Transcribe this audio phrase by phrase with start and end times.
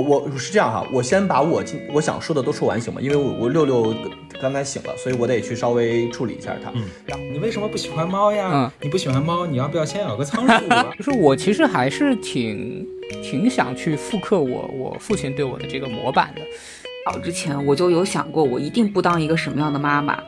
[0.00, 3.00] 我是这样哈，我先把我今我想说的都说完行吗？
[3.00, 3.94] 因为我我六六
[4.40, 6.70] 刚才醒了，所以我得去稍微处理一下他。
[6.74, 6.84] 嗯，
[7.32, 8.50] 你为什么不喜欢猫呀？
[8.52, 10.64] 嗯，你不喜欢猫，你要不要先养个仓鼠？
[10.98, 12.86] 就是我其实还是挺
[13.22, 16.40] 挺想去复刻我我父亲对我的这个模板的。
[17.06, 20.22] 早之前我就有想过，我一定不当一个什么样的妈妈，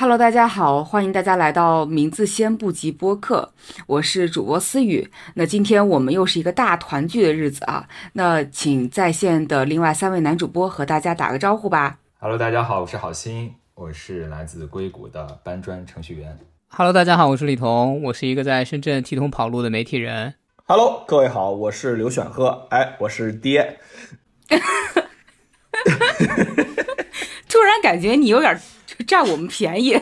[0.00, 3.52] Hello，大家好，欢迎大家来到名字先不急播客，
[3.88, 5.10] 我是主播思雨。
[5.34, 11.98] 那今天我们又是一个大团聚的日子啊，那请在线的另外三位男主播和大家打个招呼吧。
[12.20, 16.38] Hello，大家好，我是郝鑫，我是来自硅谷的搬砖程序员。
[16.68, 20.34] Hello，大家好，我是李彤，我是一个在深圳提桶跑路的媒体人。
[20.66, 23.80] Hello，各位好，我是刘选赫，哎，我是爹。
[27.48, 28.56] 突然感觉你有点。
[29.06, 30.00] 占我们便宜，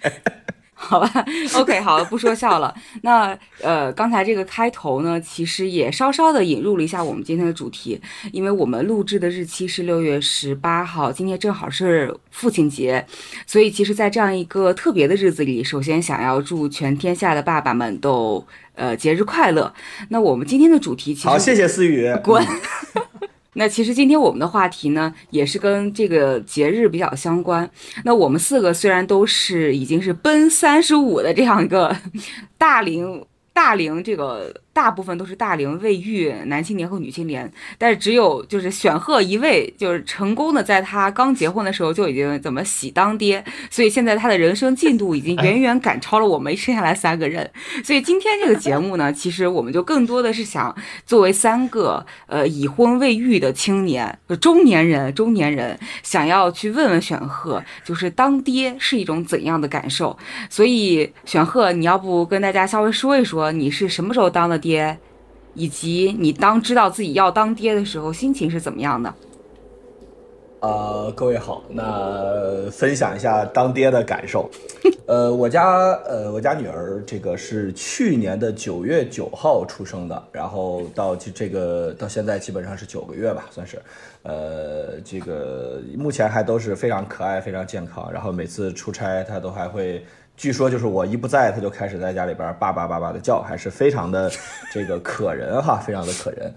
[0.78, 1.10] 好吧
[1.54, 2.72] ？OK，好了，不说笑了。
[3.02, 13.04] 那呃，刚才这个开头呢，其实也稍稍的引入了一下我们今天的主题，因为我们录制的日期是六月十八号，今天正好是父亲节，
[13.46, 19.74] 所以其实，在这样一个特别的日子里，首先想要祝全天下的爸爸们都呃节日快乐。
[20.10, 22.46] 那我们今天的主题，其实好，谢谢思雨，滚。
[23.56, 27.68] 那其实今天我们的话题呢，也是跟这个节日比较相关。
[28.04, 31.96] 那我们四个虽然都是已经是奔三十五的这样一个
[32.58, 34.54] 大龄大龄这个。
[34.76, 47.50] 大部分都是大龄未育男青年和女青年，但是只有就是选赫一位，就是成功的在他刚结婚的时候就已经怎么喜当爹，所以现在他的人生进度已经远远赶超了我们生下来三个人。
[47.82, 60.14] 所以今天这个节目呢，其实我们就更多的是想作为三个呃已婚未育的青年，中年人，中年人想要去问问选赫，就是当爹是一种怎样的感受。
[60.50, 64.60] 所以选赫，你要不跟大家稍微说一说，你是什么时候当的？
[64.66, 64.98] 爹，
[65.54, 69.14] 以及你当知道自己要当爹的时候，心情是怎么样的？
[70.58, 74.50] 呃，各位好，那分享一下当爹的感受。
[75.06, 83.80] 呃，我家呃，我家女儿这个是去年的九月九号出生的，然后到这个到现在基本上是九个月吧，算是。
[84.24, 90.04] 呃，这个目前还都是非常可爱、非常健康，然后每次出差她都还会。
[90.36, 94.30] 据说就是我一不在，他就开始在家里边叭叭叭叭的叫，还是非常的
[94.70, 96.54] 这个可人哈，非常的可人。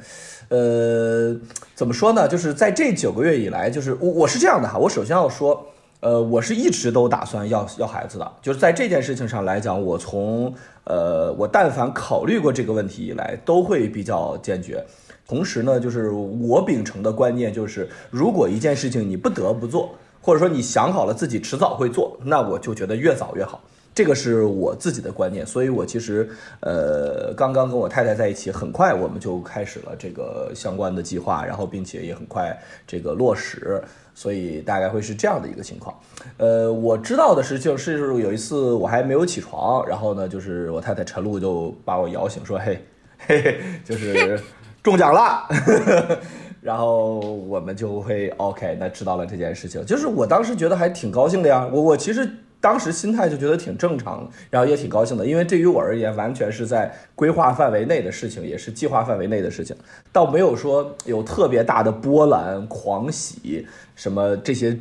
[0.50, 1.40] 呃，
[1.76, 2.28] 怎么说呢？
[2.28, 5.66] 就是在这九个月以来，就是我我是这样的哈，我首先要说，
[6.02, 10.54] 呃，我是一直都打算要要孩子的，就是在这件事情上来讲，我从
[10.84, 14.84] 呃我但凡考虑过这个问题以来，都会比较坚决。
[15.26, 19.96] 同时呢，就是我秉承的观念就是，如果一件事情你不得不做。
[20.22, 23.62] 或者说你想好了自己迟早会做，那我就觉得越早越好，
[23.96, 25.46] 这个是我自己的观念。
[25.46, 33.82] 所以我其实呃刚刚跟我太太在一起，很快我们就开始了这个相关的计划，然后并且也很快这个落实，
[34.14, 35.98] 所以大概会是这样的一个情况。
[36.38, 42.86] 呃，我知道的是，就是有一次我还没有起床，然后呢，就是我太太陈露就把我摇醒，说：“嘿，
[43.18, 44.40] 嘿嘿，就是
[44.84, 45.48] 中奖了。”
[46.62, 51.70] 然后我们就会 OK，那知道了这件事情，就是我当时觉得还挺高兴的呀。
[51.72, 59.76] 我我其实当时心态就觉得挺正常，然后也挺高兴的，因为对于我而言，完全是在规划范围内的事情，也是计划范围内的事情，
[60.12, 63.66] 倒没有说有特别大的波澜、狂喜
[63.96, 64.78] 什么这些，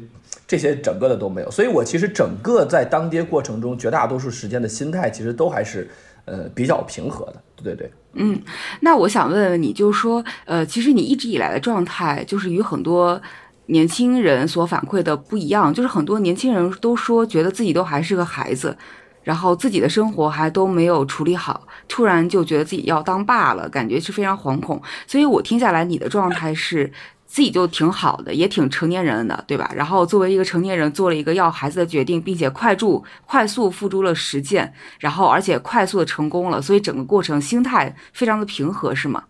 [0.47, 1.51] 这些整个的都没有。
[1.51, 5.89] 所以我其实整个在当爹过程中，绝大多数时间的心态其实都还是。
[6.31, 8.39] 呃，比较平和的，对对对，嗯，
[8.81, 13.21] 那我想问问你，就是说，呃，其实你一直以来的状态，就是与很多
[13.67, 18.77] 年轻人所反馈的不一样，就是很多年轻人都说，觉得自己都还是个孩子，
[19.23, 24.81] 然后自己的生活还都没有处理好，突然就觉得自己要当爸了，感觉是非常惶恐。
[25.07, 26.93] 所以我听下来，你的状态是。
[27.29, 29.71] 自己就挺好的，也挺成年人的，对吧？
[29.77, 39.25] 然后作为一个成年人，做了一个要孩子的决定，并且快注快速付诸了实践，然后而且快速的成功了，所以整个过程心态非常的平和，是吗？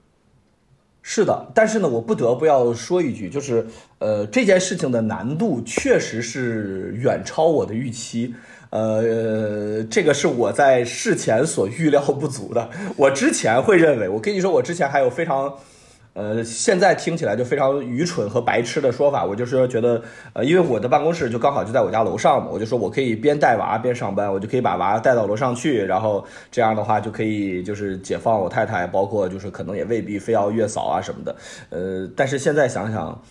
[1.03, 3.67] 是的，但是呢，我不得不要说一句，就是
[3.99, 8.33] 呃，这件事情的难度确实是远超我的预期，
[8.71, 12.71] 呃，这个是我在事前所预料不足的。
[12.97, 15.53] 我之前会认为，我跟你说，我之前还有非常。
[16.15, 20.03] 呃，现在听起来就非常愚蠢和白痴的说法，我就是觉得，
[20.33, 31.37] 呃，因为我的办公室就刚好就在我家楼上嘛，我就说我可以边带娃边上班，我就可以把娃带到楼上去，然后这样的话就可以就是解放我太太，包括就是可能也未必非要月嫂啊什么的，
[31.71, 33.23] 呃，但是现在想想，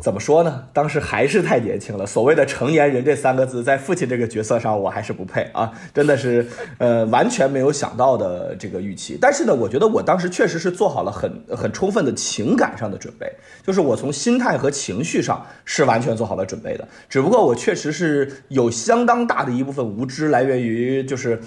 [0.00, 0.64] 怎么说呢？
[0.72, 2.06] 当时还是太年轻了。
[2.06, 5.72] 所谓的成年人这三个字，在父亲这个角色上，我还是不配啊！
[5.92, 6.46] 真的是，
[6.78, 9.18] 呃，完全没有想到的这个预期。
[9.20, 13.30] 但是呢，我觉得我当时确实是做好了很很充分的情感上的准备，
[13.66, 16.86] 就是我从心态和情绪上是完全做好了准备的。
[17.08, 21.40] 只不过我确实是有相当大的一部分无知来源于就是。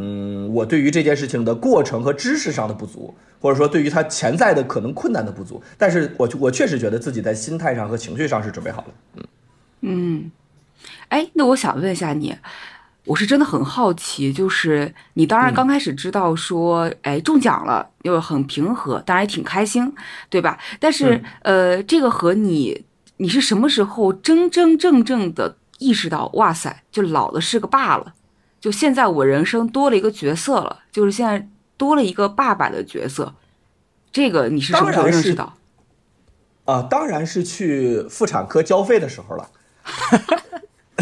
[0.00, 8.88] 嗯，我对于这件事情的过程和知识上的不足，或者说对于它潜在的可能困难的不足，但是我我确实觉得自己在心态上和情绪上是准备好了。
[9.16, 9.24] 嗯
[9.80, 10.30] 嗯，
[11.08, 12.36] 哎，那我想问一下你，
[13.06, 19.92] 我是真的很好奇，就是你当然刚开始知道说，哎，中奖了，又很平和，当然也挺开心，
[20.30, 20.58] 对吧？
[20.78, 22.84] 但是呃，这个和你，
[23.16, 28.14] 你是什么时候真真正正的意识到，哇塞，就老了是个爸了？
[28.60, 33.34] 就现在，我人生多了一个角色了，就是现在多了一个爸爸的角色。
[34.10, 35.54] 这个你是什么时候认识到？
[36.64, 39.48] 啊，当然是去妇产科交费的时候了。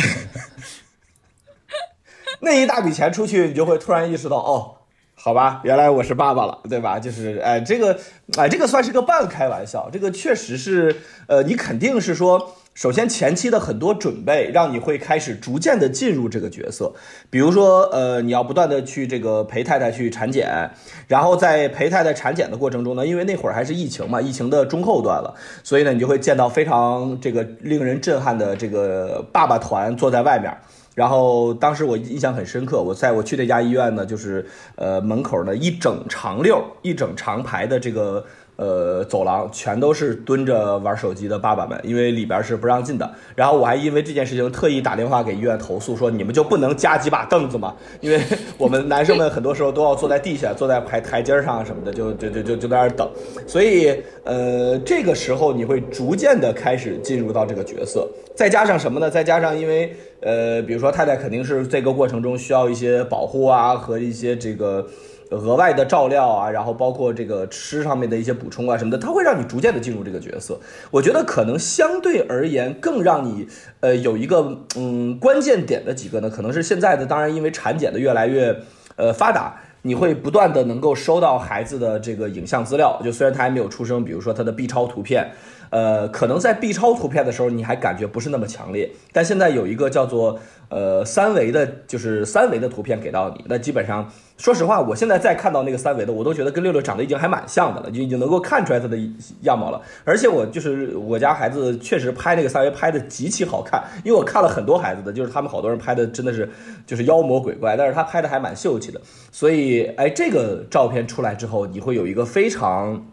[2.40, 4.76] 那一大笔钱出去，你就会突然意识到，哦，
[5.14, 6.98] 好吧，原来我是爸爸了，对吧？
[6.98, 7.98] 就是，哎，这个，
[8.36, 12.54] 哎，这个算是个半开玩笑，这个确实是，呃，你肯定是说。
[12.76, 16.92] 首先，前期的很多准备让你会开始逐渐的进入这个角色，
[17.30, 20.70] 比如说，呃，你要不断的去这个陪太太去产检，
[21.08, 25.34] 然后在陪太太产检的过程中呢，因为那会儿还是疫情嘛，疫情的中后段了，
[25.64, 30.54] 所以呢，你就会见到非常这个令人震撼的这个爸爸团坐在外面，
[30.94, 38.26] 然后当时我印象很深刻，我在我去那家医院呢，就是呃门口呢一整长溜一整长排的这个。
[38.56, 43.10] 呃，走廊全都是蹲着玩手机的爸爸们，因为里边是不让进的。
[43.34, 47.74] 然后我还因为这件事情特意打电话给医院投诉，说你们就不能加几把凳子吗？
[48.00, 48.18] 因为
[48.56, 53.06] 我们男生们很多时候都要坐在地下，坐在台台阶上什么的，就 就就就就在那等。
[53.46, 53.94] 所以，
[54.24, 58.08] 呃，这个时候你会逐渐的开始进入到这个角色。
[58.34, 59.10] 再加上什么呢？
[59.10, 64.86] 再加上因为，呃，比如说太太肯定是这个过程中需要一些保护啊，和一些这个。
[65.30, 70.58] 额外的照料啊，然后包括这个吃上面的一些补充啊什么的，它会让你逐渐的进入这个角色。
[70.90, 73.48] 我觉得可能相对而言更让你
[73.80, 78.56] 呃有一个嗯关键点的几个呢，可能是现在的，当然因为产检的越来越
[78.96, 83.00] 呃发达，你会不断的能够收到孩子的这个影像资料。
[83.04, 85.32] 就虽然他还没有出生，比如说他的 B 超图片。
[85.70, 98.96] 呃，可能在 B 超图片的时候，你还感觉不是那么强烈，但现在有一个叫做呃三维的，就是三维的图片给到你，那基本上，说实话，我现在再看到那个三维的，我都觉得跟六六长得已经还蛮像的了，就已经能够看出来他的
[99.42, 99.80] 样貌了。
[100.04, 106.48] 而且我就是我家孩子确实拍那个三维拍的极其好看，因为我看了很多孩子的，就是他们好多人拍的真的是
[106.86, 109.00] 就是妖魔鬼怪，但是他拍的还蛮秀气的。
[109.32, 113.04] 所以，哎，这个照片出来之后，你会有一个非常。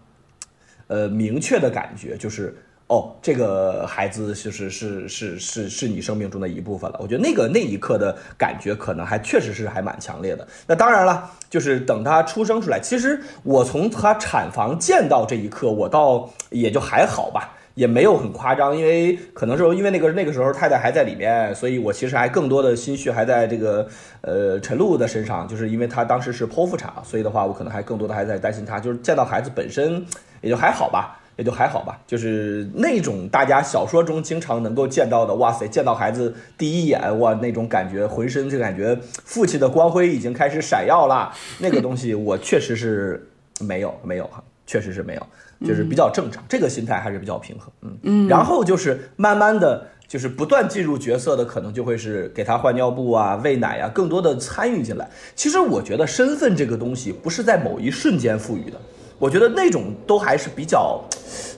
[0.94, 2.56] 呃，明确的感觉就是，
[2.86, 7.00] 哦，这个孩子就是是是是是你生命中的一部分了。
[7.02, 10.48] 我觉得那个那一刻的感觉，可能还确实是还蛮强烈的。
[10.68, 23.88] 那当然了，就是等他出生出来，其实我从他产房见到这一刻，我倒也就还好吧，也没有很夸张，因为可能是因为那个那个时候太太还在里面，所以我其实还更多的心绪还在这个
[24.22, 30.06] 呃陈露的身上，就是因为她当时是剖腹产，所以的话，我可能还更多的还在担心她，就是见到孩子本身。
[30.44, 38.94] 也就还好吧，也就还好吧，就是那种大家小说中经常能够见到的，哇塞，见到孩子第一眼，哇，那种感觉，浑身就感觉
[39.24, 41.32] 父亲的光辉已经开始闪耀了。
[41.60, 43.26] 那个东西我确实是
[43.62, 45.26] 没有，没有哈，确实是没有，
[45.66, 48.28] 就是比较正常，这个心态还是比较平衡，嗯嗯。
[48.28, 55.10] 然后就是慢慢的就是不断进入角色的，可能就会是给他换尿布啊、喂奶啊，更多的参与进来。
[55.36, 58.78] 其实我觉得身份这个东西不是在某一瞬间赋予的。
[59.20, 61.02] 我觉得那种都还是比较，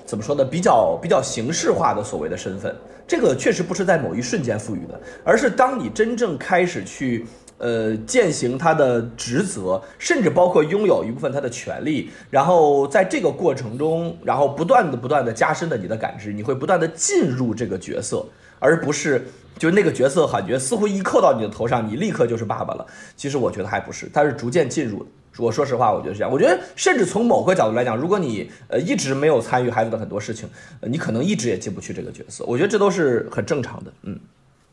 [0.05, 0.45] 怎么说呢？
[0.45, 2.75] 比较比较形式化的所谓的身份，
[3.07, 7.25] 这个确实不是在某一瞬间赋予的，而是当你真正开始去
[7.57, 18.25] 呃践行他的职责，甚至包括拥有一部分他的权利，然后在这个过程中，然后不断的不断的加深了你的感知，你会不断的进入这个角色，
[18.59, 19.25] 而不是
[19.57, 22.85] 就那个角色感觉似乎一扣到你的头上，你立刻就是爸爸了。
[23.15, 25.09] 其实我觉得还不是，他是逐渐进入的。
[25.37, 26.31] 我说实话，我觉得是这样。
[26.31, 30.47] 我觉得，甚至从某个角度来讲，如果你呃一直没有参与孩子的很多事情，
[30.83, 32.45] 你可能一直也进不去这个角色。
[32.45, 33.93] 我觉得这都是很正常的。
[34.03, 34.19] 嗯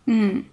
[0.07, 0.45] 嗯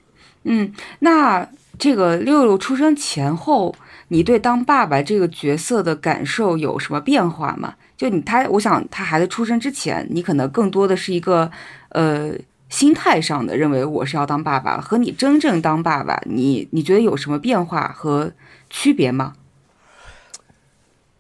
[0.44, 0.72] 嗯。
[1.00, 3.76] 那这个六六出生前后，
[4.10, 7.76] 你对当爸爸这个角色的感受有什么变化吗？
[7.96, 11.52] 就你他，我想他孩子出生之前，你可能更多的是一个
[11.90, 12.32] 呃
[12.70, 18.32] 心态上的认为我是要当爸爸，和你真正当爸爸，你你觉得有什么变化和
[18.70, 19.34] 区别吗？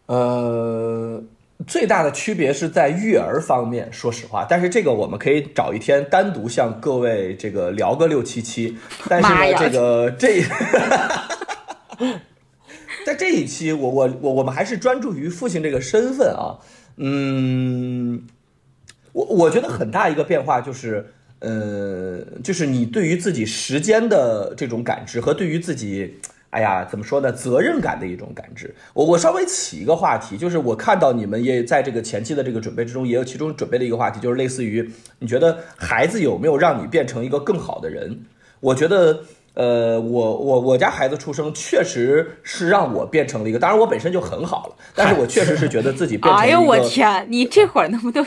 [0.05, 1.21] 呃，
[1.67, 8.77] 最大的区别是在育儿方面，说实话，但是这个我们可以找一天单独向各位这个聊个六七期。
[9.09, 10.41] 但是呢，这个这，
[13.05, 16.57] 在这一期，我我我我们还是专注于父亲这个身份啊。
[16.95, 18.23] 嗯，
[19.11, 26.19] 我我觉得很大一个变化就是，呃，就是你对于自己时间的这种感知和对于自己。
[26.51, 27.31] 哎呀，怎么说呢？
[27.31, 28.73] 责任感的一种感知。
[28.93, 38.21] 我我稍微起一个话题，就是我看到你们也在这个前期的这个准备之中，也有其中准备的一个话题，就是类似于你觉得孩子有没有让你变成一个更好的人？
[38.61, 39.21] 我觉得，
[39.53, 46.33] 呃，我我我家孩子出生确实是让我变成了一个，当然我本身就很好了，但是我确实是觉得自己变成。
[46.41, 48.25] 哎呦我天，你这会儿那么都。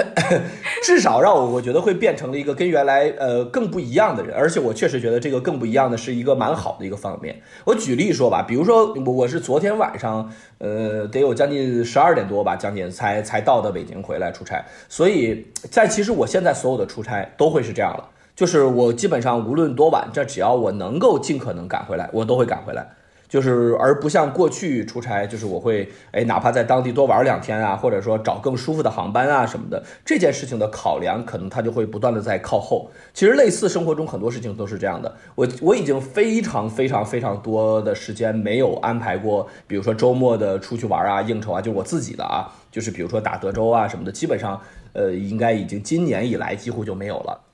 [0.82, 7.40] 至少让我我觉得会变成了一个跟原来呃更不一样的人，而且我确实觉得这个更不一样的是一个蛮好的一个方面。
[7.64, 22.86] 我举例说吧，比如说我我是昨天晚上呃得有将近十二点多吧，将近才才到的北京回来出差，所以在其实我现在所有的出差都会是这样了，就是我基本上无论多晚，这只要我能够尽可能赶回来，我都会赶回来。
[23.28, 32.90] 就是，而不像过去出差，就是我会，哎，哪怕在当地多玩两天啊，或者说找更舒服的航班啊什么的，这件事情的考量，可能它就会不断的在靠后。
[33.12, 35.14] 其实类似生活中很多事情都是这样的。
[35.34, 44.60] 我我已经非常非常非常多的时间没有安排过，比如说周末的出去玩啊、应酬啊，就我自己的啊，就是比如说打德州啊什么的，基本上，
[44.92, 47.45] 呃，应该已经今年以来几乎就没有了。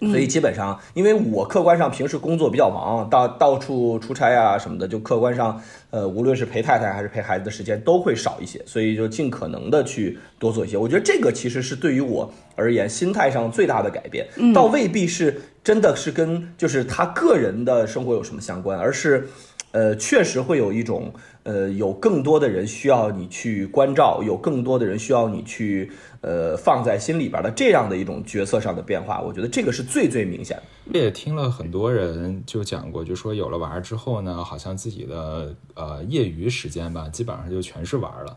[0.00, 10.76] 所以基本上，因为我客观上平时工作比较忙，到到处出差啊什么的，就客观上，呃，无论是陪太太还是陪孩子的时间都会少一些，所以就尽可能的去多做一些。
[10.76, 19.28] 我觉得这个其实是对于我而言心态上最大的改变，倒未必是真的是跟就是他个人的生活有什么相关，而是，
[19.72, 21.12] 呃，确实会有一种。
[21.44, 30.98] 呃，有更多的人需要你去关照，有更多的人需要你去呃放在心里边的这样的一种角色上的变化，我觉得这个是最最明显的。
[30.98, 38.36] 也听了很多人就讲过，就说有了娃之后呢，好像自己的呃业余时间吧，基本上就全是玩了。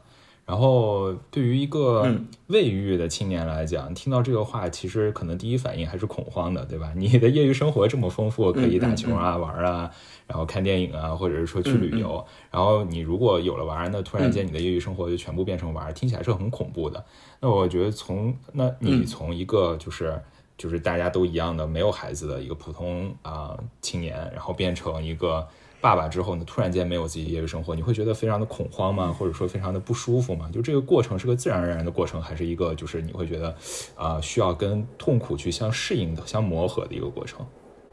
[0.52, 2.14] 然后对于一个
[2.48, 6.92] 未育的青年来讲，听到这个话，其实可能第一反应还是恐慌的，对吧？
[6.94, 9.90] 你的业余生活这么丰富，可以打球啊、玩啊。
[10.28, 12.22] 然后看电影啊，或者是说去旅游。
[12.52, 17.02] 然后你如果有了娃儿，那突然间你的业余生活就全部变成娃儿，听起来是很恐怖的。
[17.40, 20.22] 那我觉得从那你从一个就是
[20.58, 25.48] 就是大家都一样的没有孩子的一个普通啊青年，然后变成一个
[25.82, 29.14] 爸爸之后呢，突然间没有自己业余生活，你会觉得非常的恐慌吗？
[29.18, 30.48] 或者说非常的不舒服吗？
[30.54, 33.56] 就这个过程是个自然而然的过程，还是一个就是你会觉得
[33.96, 37.46] 啊需要跟痛苦去相适应的、相磨合的一个过程？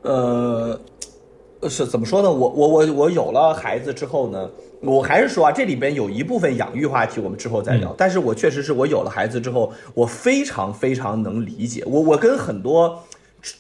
[0.03, 0.79] 呃。
[1.69, 2.31] 是怎么说呢？
[2.31, 4.49] 我我我我有了孩子之后呢，
[4.81, 7.93] 我还是说啊，这里边有一部分养育话题，我们之后再聊。
[7.99, 12.01] 但是我确实是我有了孩子之后，我非常非常能理解我。
[12.01, 13.03] 我跟很多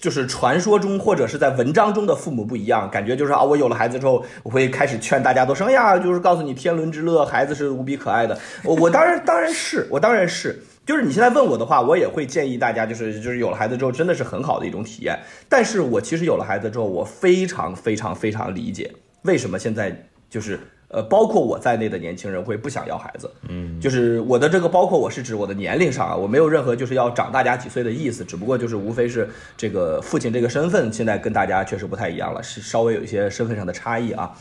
[0.00, 8.38] 就是传说中或者是在文章中的父母不一样，感觉就是啊，我有了孩子之后，我会开始劝大家都生呀，就是告诉你天伦之乐，孩子是无比可爱的。
[8.64, 10.62] 我我当然当然是我当然是。
[10.87, 15.18] 就是你现在问我的话，我也会建议大家，就是就是有了孩子之后，真的是很好的一种体验。
[15.47, 19.94] 但是我其实有了孩子之后，我非常非常非常理解为什么现在
[20.30, 20.58] 就是
[20.88, 23.30] 呃，包括我在内的年轻人会不想要孩子。
[23.49, 34.33] 嗯，就是我的这个包括我是指我的年龄上啊，我没有任何就是要长大家几岁的意思，只不过就是无非是这个父亲这个身份现在跟大家确实不太一样了，是稍微有一些身份上的差异啊。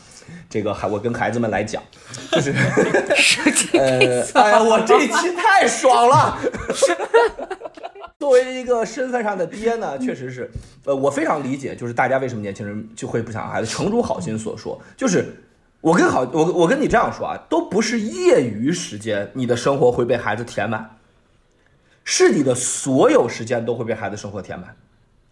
[0.50, 1.82] 这个还我跟孩子们来讲，
[2.32, 2.52] 就是
[3.72, 6.38] 呃，哎呀，我这一期 太爽了。
[8.18, 10.50] 作为一个身份上的爹呢，确实是，
[10.84, 13.66] 呃，我非常理解，就是大家为什么年轻人就会不想要孩子。
[13.66, 15.24] 诚如好心所说，就是
[15.80, 20.96] 我跟好我我跟你这样说啊，都不是业余时间，你的生活会被孩子填满，
[22.04, 24.76] 是你的所有时间都会被孩子生活填满。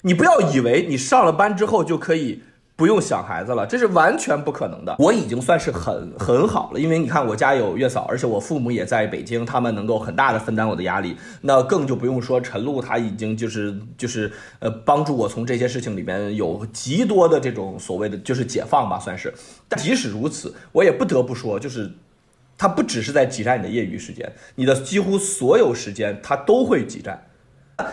[0.03, 2.43] 你不要以为你上了班之后就可以。
[2.76, 4.95] 不用想孩子了，这是完全不可能的。
[4.99, 11.16] 我已经算是很很好了，因为你看我家有月嫂，而且我父母也在北京，他们能够很大的分担我的压力。
[11.40, 19.33] 那更就不用说陈露，他已经就是就是呃帮助我从这些事情里面有极多的这种所谓的就是解放吧，算是。
[19.71, 21.90] 但即使如此，我也不得不说，就是
[22.59, 27.26] 他不只是在挤占你的业余时间，你的几乎所有时间他都会挤占。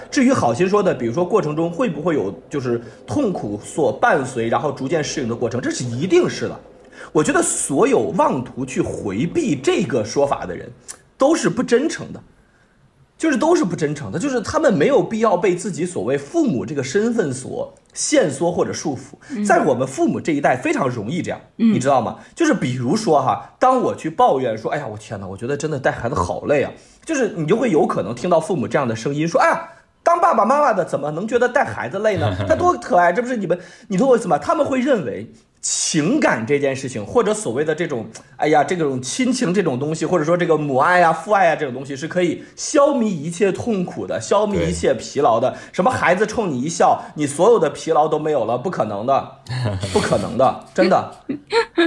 [0.10, 6.60] 至于好心说的，比如说过程中会不会有就是痛苦所伴随，然后逐渐适应的过程，这是一定是的。
[7.12, 10.70] 我觉得所有妄图去回避这个说法的人，
[11.18, 12.24] 都是不真诚的。
[13.24, 19.46] 就是都是不真诚的，就是他们没有必要被自己所谓父母这个身份所限缩或者束缚。
[19.46, 22.18] 在我们父母这一代非常容易这样，你知道吗？
[22.36, 26.74] 就是比如说哈，当我去抱怨说，哎呀，我天哪，我觉得真的带孩子好累啊，
[27.06, 29.70] 就是你就会有可能听到父母这样的声音说，哎呀，
[30.04, 32.36] 当爸爸妈妈的怎么能觉得带孩子累呢？
[32.46, 34.38] 他多可爱，这不是你们，你懂我意思吗？
[34.38, 35.32] 他们会认为。
[35.64, 38.06] 情感这件事情，或者所谓的这种，
[38.36, 45.56] 哎呀，这种亲情这种东西，或者说这个母爱呀、父爱啊这种东西，是可以消弭一切痛苦的，消弭一切疲劳的。
[45.72, 48.58] 什么孩子冲你一笑，你所有的疲劳都没有了？
[48.58, 49.38] 不可能的，
[49.94, 51.16] 不可能的，真的，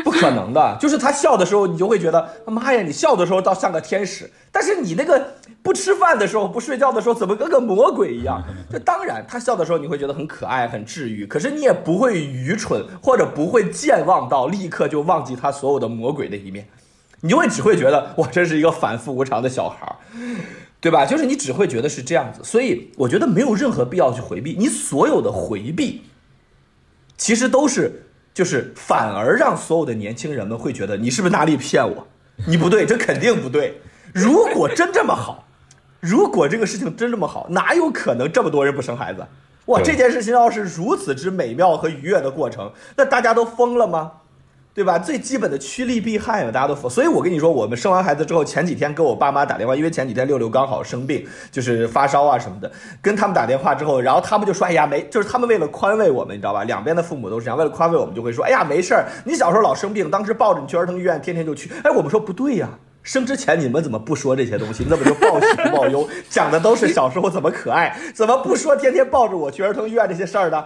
[0.02, 0.78] 不可能的。
[0.80, 5.34] 就是他笑的时候，你就会觉得，妈呀，你笑的时候倒像个天使，但是你那个。
[5.66, 8.40] 不吃饭的时候，不睡觉的时候，怎么跟个魔鬼一样？
[8.70, 16.68] 这当然，他笑的时候你会觉得很可爱、很治愈，可是你也不会愚蠢或者不会健忘到立刻就忘记他所有的魔鬼的一面，
[17.20, 19.96] 你就会只会觉得哇，这是一个反复无常的小孩，
[20.80, 21.04] 对吧？
[21.04, 26.02] 就是你只会觉得是这样子，所以我觉得没有任何必要去回避，你所有的回避，
[27.16, 32.06] 其实都是就是反而让所有的年轻人们会觉得你是不是哪里骗我？
[32.46, 33.80] 你不对，这肯定不对。
[34.14, 35.42] 如果真这么好。
[36.00, 39.26] 如果这个事情真这么好，哪有可能这么多人不生孩子？
[39.66, 44.12] 哇，这件事情要是如此之美妙和愉悦的过程，那大家都疯了吗？
[44.72, 44.98] 对吧？
[44.98, 46.88] 最基本的趋利避害嘛，大家都疯。
[46.90, 56.62] 所以我跟你说，我们生完孩子之后，前几天给我爸妈打电话，因为前几天六六刚好生病，就是发烧啊什么的，跟他们打电话之后，然后他们就说：“哎呀，没，就是他们为了宽慰我们，你知道吧？
[56.64, 61.72] 两边的父母都是这样，为了宽慰我们，就会说：哎呀，没事儿，你小时候老生病，当时抱着你去儿童医院，天天就去。
[61.82, 62.68] 哎，我们说不对呀。”
[63.06, 64.84] 生之前你们怎么不说这些东西？
[64.90, 70.64] 那么就报喜不报忧，讲的都是小时候怎么可爱，怎么不说天天抱着我去儿童医院这些事儿呢？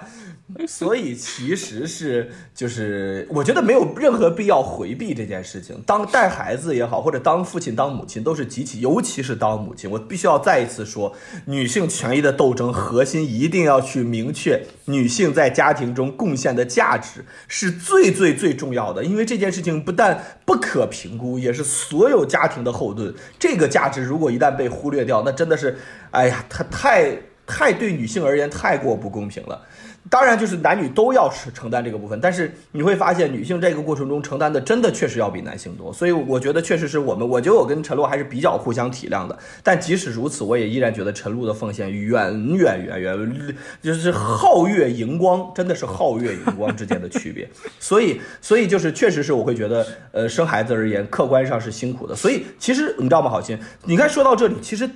[0.66, 5.80] 所以其实是就是，我觉得没有任何必要回避这件事情。
[5.86, 11.14] 当带孩子也好，或者当父亲、当母亲，都是极其，尤其是当母亲，我必须要再一次说，
[11.46, 19.04] 女性权益的斗争核心一定要去明确，女性在家庭中贡献的价值是最最最重要的。
[19.04, 23.14] 因为这件事情不但不可评估，也是所有家庭的后盾。
[23.38, 25.78] 这个价值如果一旦被忽略掉，那真的是，
[26.10, 27.16] 哎呀，它太
[27.46, 29.62] 太对女性而言太过不公平了。
[30.10, 39.38] 当然，就是男女都要承承担这个部分，但是你会发现，女性这个过程中承担的真的确实要比男性多，所以我觉得确实是我们，我觉得我跟陈露还是比较互相体谅的。
[39.62, 47.48] 但即使如此，我也依然觉得陈露的奉献远远远远，就是皓月荧光，真的是皓月荧光之间的区别。
[47.78, 52.16] 所以，所以就是确实是我会觉得，呃，生孩子而言，客观上是辛苦的。
[52.16, 54.90] 所以，其实你知道吗，好心，你看说到这里，其实。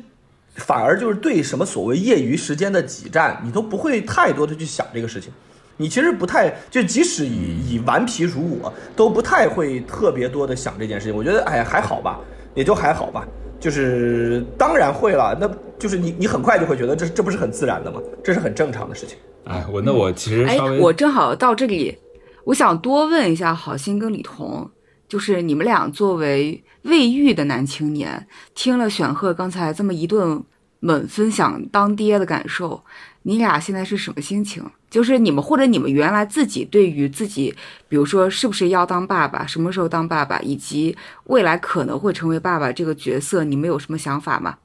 [0.57, 5.33] 反而就是对什么所谓业余时间的挤占，你都不会太多的去想这个事情。
[5.77, 11.17] 你其实不太就即使以以顽皮如我，都不太会特别多的想这件事情。
[11.17, 12.21] 我觉得哎还好吧，
[12.55, 13.27] 也就还好吧。
[13.59, 18.01] 就是当然会了，那就是你你很快就会觉得这这不是很自然的吗？
[18.23, 19.19] 这是很正常的事情。
[19.45, 21.99] 哎，我那我其实哎，我正好到这里，
[22.45, 24.71] 我想多问一下好心跟李彤，
[25.09, 26.63] 就是你们俩作为。
[26.85, 30.43] 未育的男青年听了选赫刚才这么一顿
[30.81, 32.85] 猛分享当爹的感受，
[33.23, 34.65] 你俩现在是什么心情？
[34.91, 37.53] 就是你们或者你们原来自己对于自己，
[37.89, 44.59] 比如说是不是要当爸爸，什么时候当爸爸，以及未来可能会成为爸爸这个角色，你们有什么想法吗？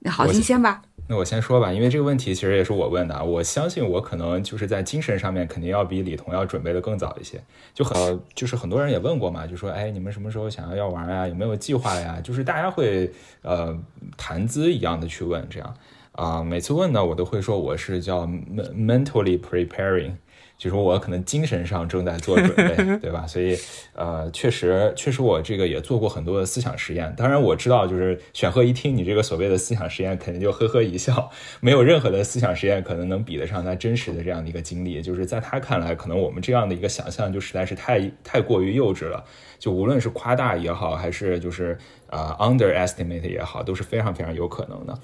[0.00, 0.82] 那好，你先吧。
[1.10, 3.24] 那我先说吧，因为这个问题其实也是我问的。
[3.24, 7.42] 我相信我可能就是在精神上面肯定要比李彤要准备的更早一些。
[7.72, 11.26] 就很就是很多人也问过嘛，就说哎，你们什么时候想要要玩呀？
[11.26, 12.20] 有没有计划呀？
[12.22, 13.74] 就是大家会呃
[14.18, 15.74] 谈资一样的去问，这样
[16.12, 20.12] 啊，每次问呢，我都会说我是叫 mentally preparing。
[20.58, 23.24] 就是我可能精神上正在做准备， 对吧？
[23.28, 23.56] 所以，
[23.94, 27.14] 呃，确实，确实我这个也做过很多的思想实验。
[27.16, 31.30] 当然，我知道，就是选赫一听你这个所谓的思想实验，肯定就呵呵一笑。
[31.60, 35.00] 没有任何的思想实验可能能比得上他真实的这样的一个经历。
[35.00, 39.24] 就是在他看来，可能我们这样的一个想象就实在是太太过于幼稚了。
[39.60, 44.98] 就无论是夸大也好，还是就是呃 underestimate 也好，都是非常非常有可能的。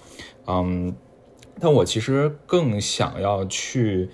[0.49, 0.93] 嗯，
[1.61, 4.11] 但我其实更想要去。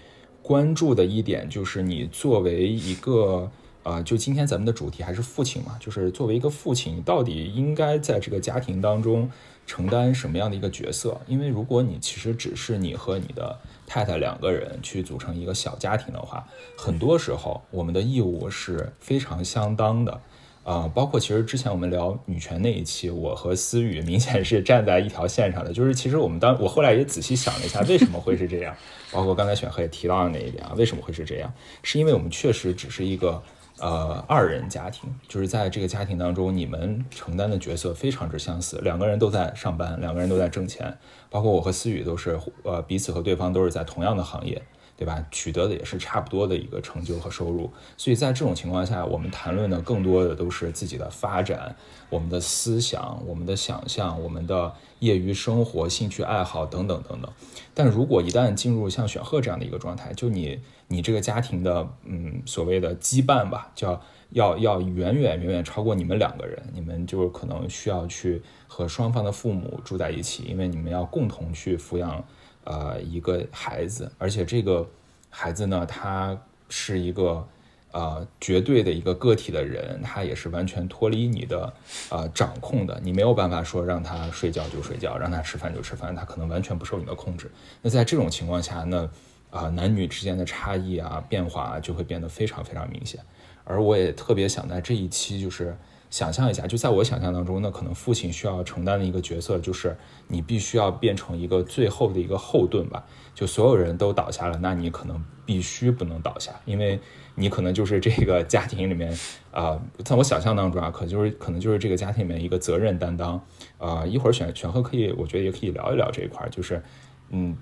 [0.51, 3.49] 关注的一点就是，你作为一个，
[3.85, 9.31] 呃，就今天咱们的主题还是父亲嘛，就是作为一个父亲，你到底应该在这个家庭当中
[9.65, 11.21] 承担什么样的一个角色？
[11.29, 16.45] 因为如果你其实只是你和你的太太两个人去组成一个小家庭的话，
[16.77, 20.21] 很多时候我们的义务是非常相当的。
[20.63, 25.73] 啊，包括其实之前我们聊女权那一期，我和思雨明显是站在一条线上的。
[25.73, 28.77] 就是其实我们当我后来也仔细想了一下，为什么会是这样？
[29.11, 31.53] 包括刚才选赫也提到的那一点啊，为什么会是这样？
[31.83, 33.43] 是因为我们确实只是一个
[33.79, 40.97] 呃二人家庭，就是在这个家庭当中，你们承担的角色非常之相似，两个人都在上班，两个人都在挣钱，
[41.31, 44.63] 包括我和思雨都是呃彼此和对方都是在同样的行业。
[45.01, 45.27] 对吧？
[45.31, 51.75] 取得的也是差不多的一个成就和收入，所以在这种情况下，我们谈论的更多的都是自己的发展、
[52.11, 57.33] 我们的思想、我们的想象、我们的业余生活、兴趣爱好等等等等。
[57.73, 72.23] 但如果一旦进入像选赫这样的一个状态，就你你这个家庭的嗯所谓的羁绊吧，叫要要远远远远超过你们两个人，你们就可能需要去和双方的父母住在一起，因为你们要共同去抚养。
[72.71, 74.89] 呃，一个孩子，而且这个
[75.29, 77.45] 孩子呢，他是一个
[77.91, 81.73] 呃绝对的一个个体的人，他也是完全脱离你的
[82.11, 87.51] 呃掌控的，你没有办法说让他睡觉就睡觉，让他吃饭就吃饭，他可能完全不受你的控制。
[87.83, 89.11] 那在这种情况下，那
[89.51, 93.21] 啊男女之间的差异啊变化就会变得非常非常明显。
[93.65, 95.77] 而我也特别想在这一期就是。
[96.11, 99.97] 想象一下，就在我想象当中，那可能父亲需要承担的一个角色，就是
[100.27, 103.05] 你必须要变成一个最后的一个后盾吧。
[103.33, 106.99] 就所有人都倒下了，那你可能必须不能倒下，因为
[107.37, 109.17] 你可能就是这个家庭里面，
[109.53, 113.41] 啊，在我想象当中啊，可就是可能就是这个家庭里面一个责任担当。
[113.79, 116.83] 啊，一会儿选选赫可以，我觉得也可以聊一聊这一块，就是，
[117.31, 117.57] 嗯，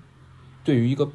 [0.63, 1.07] 对于一个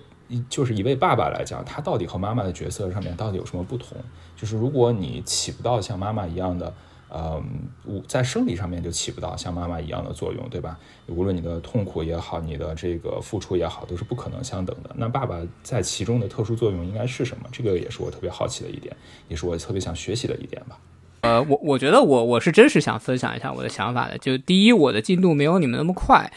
[0.48, 3.98] 就是一位爸爸来讲，他到底和妈妈的角色上面到底有什么不同？
[4.36, 6.72] 就是如果你起不到像妈妈一样的。
[7.16, 10.76] 嗯，在生理上面就起不到像妈妈一样的作用，对吧？
[11.06, 14.90] 无论你的痛苦也好，你的这个付出也好，都是不可能相等的。
[14.96, 17.44] 那爸爸在其中的特殊作用应该是什么？
[17.52, 18.96] 这个也是我特别好奇的一点，
[19.28, 20.76] 也是我特别想学习的一点吧。
[21.20, 24.18] 呃，我我觉得我我是真实想分享一下我的想法的。
[24.18, 26.32] 就第一，我的进度没有你们那么快，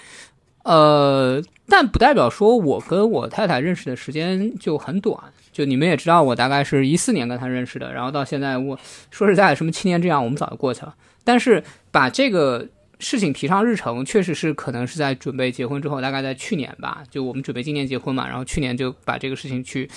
[0.63, 5.33] 呃，但不代表说我跟我太太认识的时间就很短。
[5.57, 10.93] 就你们也知道，我大概是一四年跟他认识的，然后到现在，我说实在的，什么七年之痒，我们早就过去了。
[11.23, 12.67] 但是把这个
[12.99, 17.03] 事情提上日程，确实是可能是在准备结婚之后，大概在去年吧。
[17.09, 19.89] 就我们准备今年结婚嘛，然后去年就把这个事情去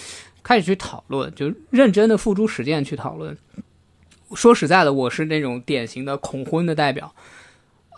[0.43, 3.37] 开始去讨论，就认真的付诸实践去讨论。
[4.35, 7.15] 说实在的，我是那种典型的恐婚的代表。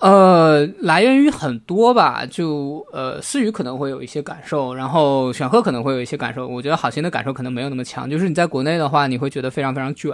[0.03, 6.45] 呃，来源于很多吧，就呃，思雨可能会有一些感受，然后选赫可能会有一些感受。
[6.45, 10.13] 我觉得好心的感受可能没有那么强，就是你在国内的话，你会觉得非常非常卷，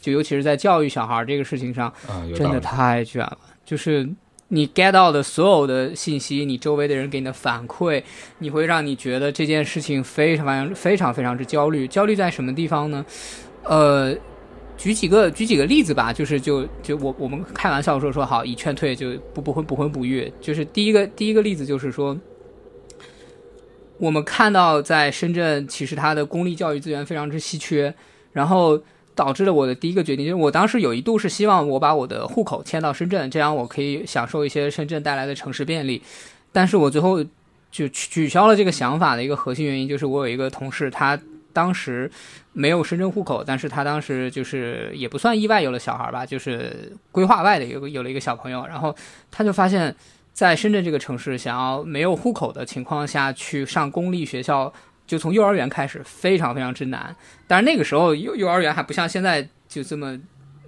[0.00, 1.92] 就尤其是在教育小孩这个事情上，
[2.34, 3.36] 真的太卷了。
[3.66, 4.08] 就是
[4.48, 8.02] 你 get 到的所有的信息，你周围的人给你的反馈，
[8.38, 11.86] 你会让你觉得这件事情非常非常非常非常之焦虑。
[11.86, 13.04] 焦虑在什么地方呢？
[13.64, 14.16] 呃。
[14.78, 20.32] 举几个举几个例子吧，就是就就我我们开玩笑说说好，以劝退就不不婚不婚不育。
[20.40, 22.16] 就是第一个第一个例子就是说，
[23.98, 27.92] 我们看到在深圳，其实它的公立教育资源非常之稀缺，
[28.32, 28.80] 然后
[29.16, 36.00] 导致了我的第一个决定，就是我当时有一度是希望我把我的户口迁到深圳，这样我可以享受一些深圳带来的城市便利，
[36.52, 37.24] 但是我最后
[37.72, 41.18] 就取消了这个想法的一个核心原因，就是我有一个同事他。
[41.58, 42.08] 当时
[42.52, 48.94] 没有深圳户口，但是他当时就是也不算意外有了小孩吧，就是规划外的有有了一个小朋友，然后
[49.28, 49.92] 他就发现，
[50.32, 54.72] 在深圳这个城市，想要没有户口的情况下去上公立学校，
[55.04, 57.12] 就从幼儿园开始非常非常之难。
[57.48, 60.16] 但是那个时候幼幼儿园还不像现在就这么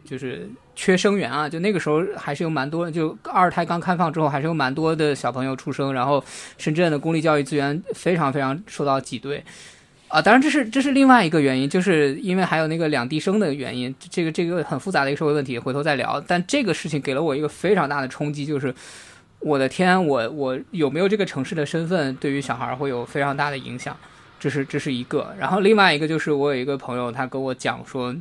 [0.05, 6.25] 就是缺生源啊，就那个时候还是有蛮多，就二胎刚开放之后还是有蛮多的小朋友出生，然后
[6.59, 9.45] 深圳的公立教育资源非常非常受到挤兑。
[10.11, 16.21] 啊，当然这是这是另外一个原因，就是因为还有那个两地生的原因，这个这个很复杂的一个社会问题，回头再聊。
[16.27, 18.75] 但这个事情给了我一个非常大的冲击，就是
[19.39, 23.97] 我的天，我我有没有这个城市的身份，对于小孩会有非常大的影响，
[24.41, 25.33] 这是这是一个。
[25.39, 28.13] 然后另外一个就是我有一个朋友，他跟我讲说，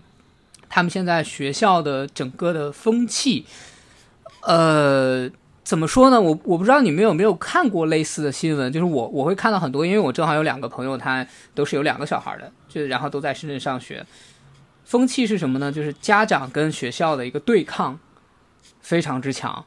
[0.70, 3.48] 他们现在学校的整个的风气，
[4.44, 5.28] 呃。
[5.70, 6.20] 怎么说呢？
[6.20, 14.04] 我我不知道你们有没有看过类似的新闻，就是我我会看到很多，因为我正好有两个朋友，他都是有两个小孩的，就然后都在深圳上学。
[14.84, 15.72] 风气是什么呢？
[15.72, 18.00] 就是家长跟学校的一个对抗
[18.82, 19.64] 非常之强，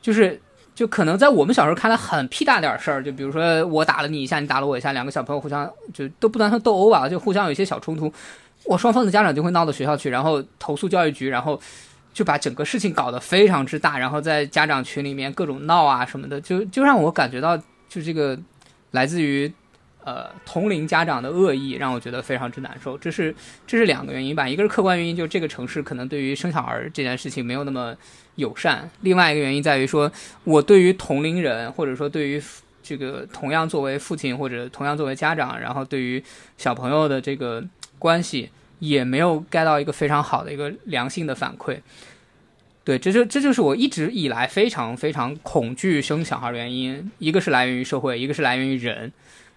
[0.00, 0.40] 就是
[0.76, 8.12] 就可能在我们小时候看来很屁大点事儿，就比如说我打了你一下，你打了我一下，两个小朋友互相就都不能说斗殴吧，就互相有一些小冲突，
[8.66, 11.60] 我双方的家长就会闹到学校去，然后投诉教育局，然后。
[12.12, 17.56] 就把整个事情搞得非常之大，然后在家长群里面各种闹啊什么的，就就让我感觉到，
[17.88, 18.38] 就这个
[18.90, 19.50] 来自于
[20.04, 22.98] 呃同龄家长的恶意，让我觉得非常之难受。
[22.98, 23.34] 这是
[23.66, 27.96] 这是两个原因吧，一个是客观原因，就是这个城市可能对于生小孩这件事情没有那么
[28.34, 30.12] 友善；另外一个原因在于说，
[30.44, 32.42] 我对于同龄人，或者说对于
[32.82, 36.22] 这个同样作为父亲或者同样作为家长，然后对于
[36.58, 37.64] 小朋友的这个
[37.98, 38.50] 关系。
[38.82, 41.78] 也没有 get 到一个非常好的一个良性的反馈。
[42.82, 49.12] 对，这就这就是我一直以来非常非常恐惧生小孩的原因，一个是来源于社会，一个是来源于人。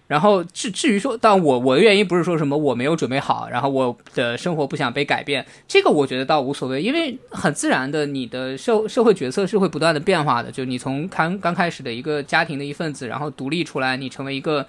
[0.06, 14.64] 然后至至于说，但我我的原因不是说什么我没有准备好，然后我的生活不想被改变，这个我觉得倒无所谓，因为很自然的，你的社社会角色是会不断的变化的，就你从刚刚开始的一个家庭的一份子，然后独立出来，你成为一个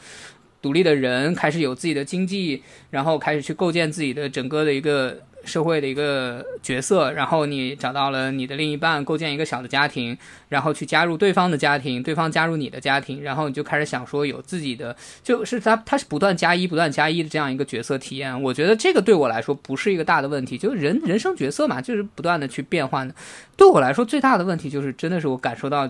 [0.62, 5.20] 独立的人，开始有自己的经济，然后开始去构建自己的整个的一个。
[5.46, 10.18] 社会的一个角色，然后你找到了你的另一半，构建一个小的家庭，
[10.50, 14.94] 然后去加入对方的家庭，对方加入你的家庭，然后你就开始想说有自己的，
[15.24, 18.44] 就是他他是不断加一、不断加一的这样一个角色体验。
[18.44, 23.16] 我觉得这个对我来说不是一个大的问题，就是人人生角色嘛，就是不断的去变换的。
[23.56, 25.90] 对我来说最大的问题就是真的是我感受到，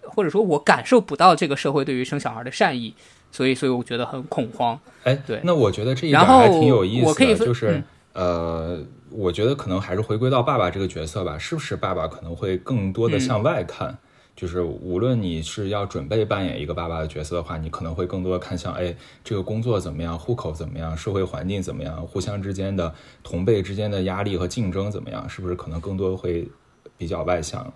[0.00, 2.94] 或者说我感受不到这个社会对于生小孩的善意，
[3.36, 4.78] 所以所以我觉得很恐慌。
[5.04, 7.82] 哎，对，那我觉得这一点还挺有意思的，就是。
[8.14, 13.94] 呃，我觉得可能还是回归到爸爸这个角色吧，是不是爸爸可能会更多的向外看？
[14.34, 22.90] 就是无论你是要准备扮演一个爸爸的角色的话，你可能会更多的看向，哎，这个工作怎么样，户口怎么样，社会环境怎么样，互相之间的
[23.22, 25.28] 同辈之间的压力和竞争怎么样？
[25.28, 26.48] 是不是可能更多会
[26.96, 27.70] 比较外向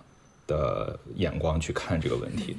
[0.47, 2.57] 的眼光去看这个问题？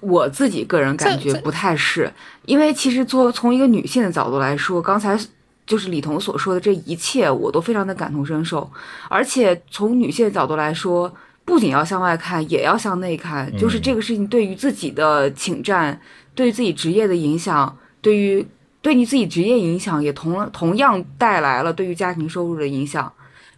[0.00, 2.12] 我自己个人感觉不太是，
[2.46, 5.18] 因为其实做从一个女性的角度来说，刚才。
[5.66, 8.68] 就是李彤所说的这一切，我都非常的感同身受。
[9.08, 13.48] 而且从女性的角度来说，不仅要向外看，也要向内看。
[13.56, 16.00] 就是这个事情对于自己的侵占，
[16.34, 18.44] 对于自己职业的影响，对于
[18.82, 23.12] 对你自己职业影响，也同同样带来了对于家庭收入的影响。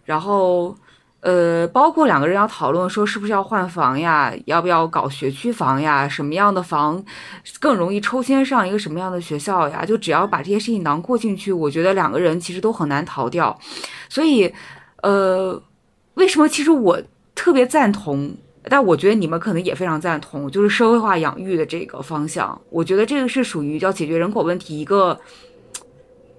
[0.05, 0.77] 然后。
[1.23, 7.01] 呃，包括两个人要讨论说是不是要换房呀，要不要搞学区房呀，什么样的房
[7.61, 9.85] 更容易抽签上一个什么样的学校呀？
[9.85, 13.57] 就只要把这些事情囊括进去，我觉得两个人其实都很难逃掉。
[14.09, 14.53] 所以，
[15.01, 15.63] 呃，
[16.15, 17.01] 为什么其实我
[17.33, 22.61] 特别赞同，但我觉得你们可能也非常赞同，就是社会化养育的这个方向。
[22.69, 25.17] 我觉得这个是属于要解决人口问题一个。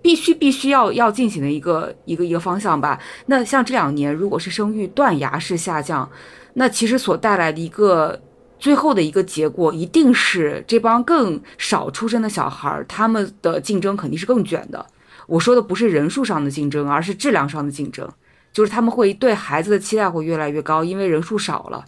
[0.04, 3.00] 必须必须要要进行的一个一个一个方向吧。
[3.24, 6.06] 那像这两年，如果是生育断崖式下降，
[6.52, 8.20] 那其实所带来的一个
[8.58, 14.84] 最后的一个结果，一定是这帮更少出生的小孩儿，他们的竞争肯定是更卷的。
[15.26, 18.06] 我说的不是人数上的竞争，而是质量上的竞争，
[18.52, 21.82] 就是他们会对孩子的期待会越来越高，因为人数少了。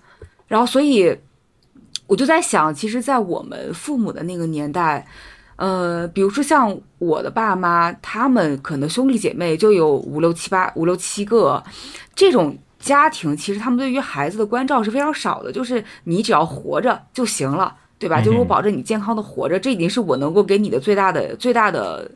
[0.49, 1.15] 然后，所以
[2.07, 5.07] 我就在想，其实，在我们父母的那个年代。
[5.57, 11.63] 呃，比如说像我的爸妈，他们可能兄弟姐妹就有五六七八五六七个，
[12.15, 18.21] 这种家庭其实他们对于孩子的关照是非常少的，就是你只要活着就行了，对吧？
[18.21, 22.11] 就是我保证你健康的活着，这已经是我能够给你的最大的最大的。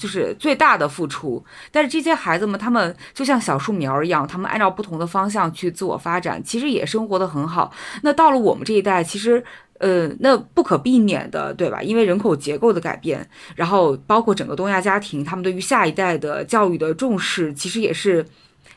[0.00, 7.70] 就是最大的付出，但是这些孩子们，他们就像小树苗一样，他们按照不同的方向去自我发展，其实也生活的很好。
[8.02, 9.44] 那到了我们这一代，其实，
[9.80, 11.82] 呃，那不可避免的，对吧？
[11.82, 18.24] 因为人口结构的改变，然后包括整个东亚家庭，他们对于下一代的教育的重视，其实也是。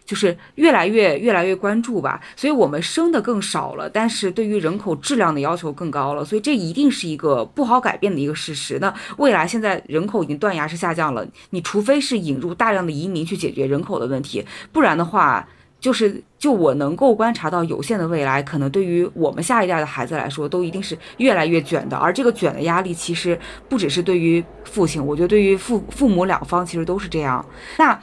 [0.06, 8.78] 就是越来越越来越关注吧，所以我们生的更少了，但是对于人口质量的要求更高了，所以这一定是一个不好改变的一个事实。
[8.80, 15.48] 那未来现在人口已经断崖式下降了，你除非是引入大量的移民去解决人口的问题，不然的话，
[15.84, 21.98] 就是就我能够观察到有限的未来，可能对于我们下一代的孩子来说，都一定是越来越卷的。
[21.98, 27.46] 而这个卷的压力，其实不只是对于父亲，我觉得对于父父母两方其实都是这样。
[27.78, 28.00] 那。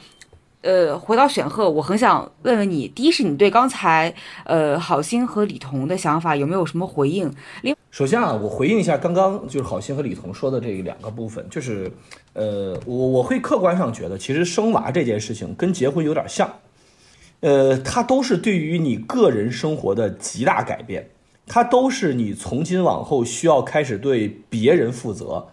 [0.63, 4.13] 呃，回到选赫，我很想问问你，第一是你对刚才
[4.45, 7.33] 呃郝星和李彤的想法有没有什么回应？
[7.89, 11.91] 首先啊，我回应一下刚刚就是郝星和李彤说的这两个部分，就是
[12.33, 16.47] 呃，我我会客观上觉得，其实生娃这件事情跟结婚有点像，
[17.41, 21.09] 呃，它都是对于你个人生活的极大改变，
[21.45, 25.45] 它都是你从今往后需要开始对别人负责。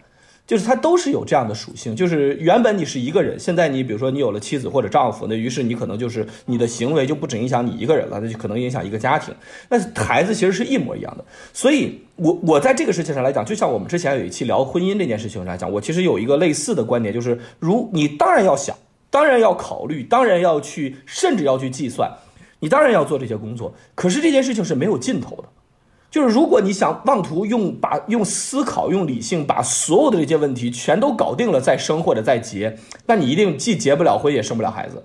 [0.47, 9.31] 就是它都是有这样的属性，就是原本你是一个人，现在你比如说你有了妻子或者丈夫，那于是你可能就是你的行为就不只影响你一个人了，那就可能影响一个家庭。
[9.69, 11.23] 那孩子其实是一模一样的，
[11.53, 18.75] 所以我我在这个事情上来讲，就像我们之前有一期聊婚姻这件事情来讲，我其实有一个类似的观点，就是如你当然要想，
[19.09, 22.11] 当然要考虑，当然要去，甚至要去计算，
[22.59, 25.43] 你当然要做这些工作，可是这件事情是没有尽头的。
[26.11, 35.03] 就是如果你想妄图用把用思考用理性把所有的这些问题全都搞定了再生或者再结，那你一定既结不了婚也生不了孩子，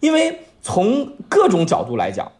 [0.00, 2.32] 因为从各种角度来讲，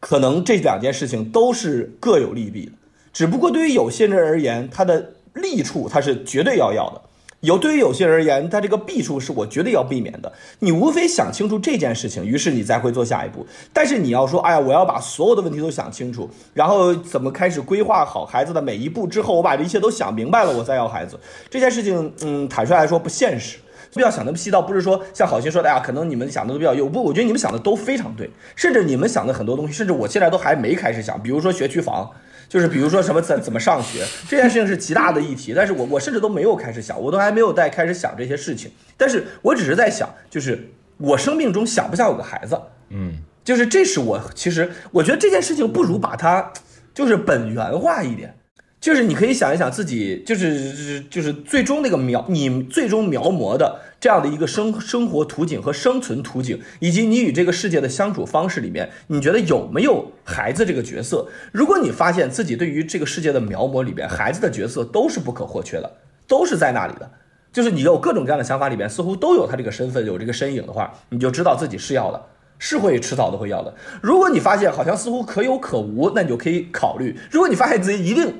[0.00, 2.72] 可能这两件事情都是各有利弊的。
[3.12, 7.00] 只不过对于有些人而言，他的利处他是绝对要要的，
[7.40, 10.30] 有对于有些人而言，他这个弊处是我绝对要避免的。
[10.58, 13.46] 你无非想清楚这件事情，于是你才会做下一步。
[13.72, 23.56] 但是你要说，哎呀，我要把所有的问题都想清楚，然后怎么开始规划好孩子的每一步之后，我把这一切都想明白了，我再要孩子，这件事情，嗯，坦率来说不现实。
[23.92, 26.88] 不要想那么细，倒不是说像好心说的呀，可能你们想的都比较有。
[26.88, 32.08] 不，我觉得你们想的都非常对，甚至你们想的很多东西，甚至我现在都还没开始想，比如说学区房。
[32.50, 46.52] 就是比如说什么怎怎么上学这件事情是极大的议题，但是我我甚至都没有开始想，我都还没有在开始想这些事情，但是我只是在想，就是我生命中想不想有个孩子，嗯，就是这是我其实我觉得这件事情不如把它
[46.92, 48.34] 就是本源化一点。
[48.80, 61.28] 就是你可以想一想自己，就是就是就是最终那个描你最终描摹的这样的一个生生活图景和生存图景，以及你与这个世界的相处方式里面，你觉得有没有孩子这个角色？
[61.52, 67.10] 如果你发现自己对于这个世界的描摹里边，孩子的角色都是不可或缺的，都是在那里的，
[67.52, 72.22] 就是你有各种各样的想法里边，似乎都有他这个身份，有这个身影的话，你就知道自己是要的，
[72.58, 73.74] 是会迟早都会要的。
[74.00, 77.14] 如果你发现好像似乎可有可无，那你就可以考虑。
[77.30, 78.34] 如果你发现自己一定。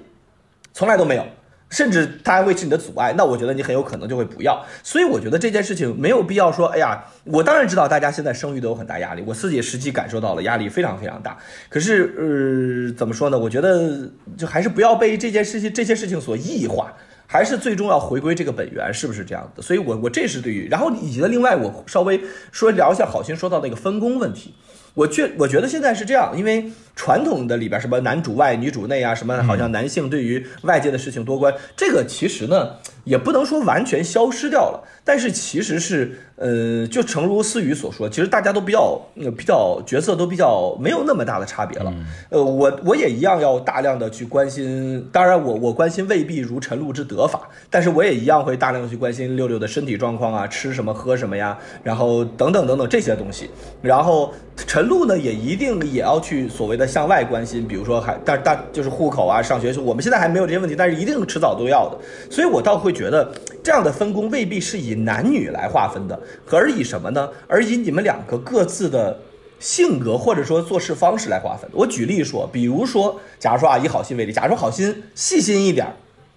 [0.72, 1.26] 从来都没有，
[1.70, 4.60] 甚至他还会是你的阻碍，那我觉得你很有可能就会不要。
[4.82, 11.38] 所以我觉得这件事情没有必要说，哎呀，我当然知道大家现在生育都有很大压力，我自己实际感受到了压力非常非常大。
[11.68, 13.38] 可是，呃，怎么说呢？
[13.38, 16.92] 我觉得就还是不要被这件事情、这些事情所异化，
[17.26, 19.62] 还是最终要回归这个本源，是不是这样的？
[19.62, 24.54] 所以，我我这是对于，然后以及的另外，我稍微说聊一下好心说到那个分工问题。
[24.94, 32.70] 我觉我觉得现在是这样，因为传统的里边什么男主外女主内啊，什么好像男性对于外界的事情多关，这个其实呢
[33.04, 41.94] 也不能说完全消失掉了，但是其实是呃，就诚如思雨所说，其实大家都比较比较角色都比较没有那么大的差别了。
[42.28, 53.48] 呃，我我也一样要大量的去关心，当然我我关心未必如晨露之得法，但是我也一样会大量的去关心六六的身体状况啊，吃什么喝什么呀，然后等等等等这些东西，
[53.80, 54.34] 然后。
[54.66, 61.98] 陈露呢，也一定也要去所谓的向外关心，比如说还但但就是户口啊、上学，我们现在还没有这些问题，但是一定迟早都要的。
[62.30, 66.18] 所以我倒会觉得这样的分工未必是以男女来划分的，
[66.50, 67.28] 而以什么呢？
[67.46, 69.18] 而以你们两个各自的
[69.58, 71.68] 性格或者说做事方式来划分。
[71.72, 75.92] 我举例说，比如说，假如说啊，以好心为例，假如说好心细心一点儿。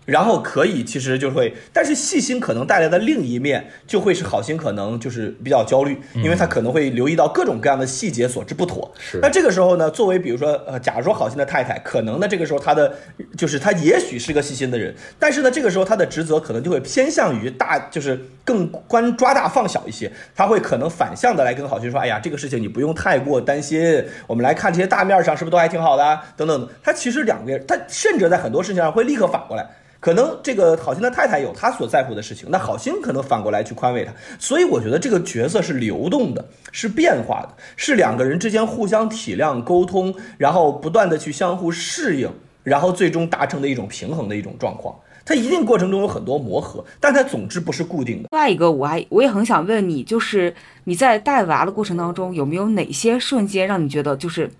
[0.05, 8.91] 然后可以，其实就会，但是细心可能带来的另一面，就会是好心可能就是比较焦虑，因为他可能会留意到各种各样的细节所致不妥。
[8.99, 9.19] 是。
[9.21, 12.93] 那这个时候呢，作为比如说呃，假如说好心的太太，可能呢这个时候他的
[13.37, 26.67] 就是他也许是个细心的人，但是呢这个时候他的职责可能就会偏向于大，就是更关抓大放小一些，他会可能反向的来跟好心说，哎呀这个事情你不用太过担心，我们来看这些大面上是不是都还挺好的，等等。
[26.83, 29.65] 他其实两个人，他甚至在很多事情上会立刻反过来。
[30.03, 42.29] 可能这个好心的太太有她所在乎的事情，那好心可能反过来去宽慰她，所以我觉得这个角色是流动的，是变化的，是两个人之间互相体谅、沟通，然后不断的去相互适应，
[42.63, 44.93] 然后最终达成的一种平衡的一种状况。
[45.23, 48.27] 它一定过程中有很多磨合，但它总之不是固定的。
[48.29, 54.51] 另外一个，我还我也很想问你，就是你在带娃的过程当中，有没有哪些瞬间让你觉得就是，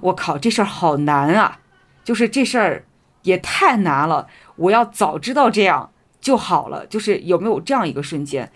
[0.00, 1.58] 我靠，这事儿好难啊，
[2.02, 2.84] 就是这事儿。
[3.22, 6.86] 也太难了，我要早知道这样就好了。
[6.86, 8.50] 就是有没有这样一个瞬间？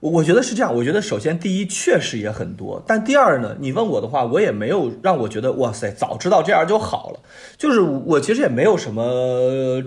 [0.00, 0.74] 我我觉得是这样。
[0.74, 7.20] 我觉得首先第一确实也很多，但第二呢，你问我的话，我也没有让我觉得哇塞，早知道这样就好了。
[7.56, 9.82] 就是我其实也没有什么。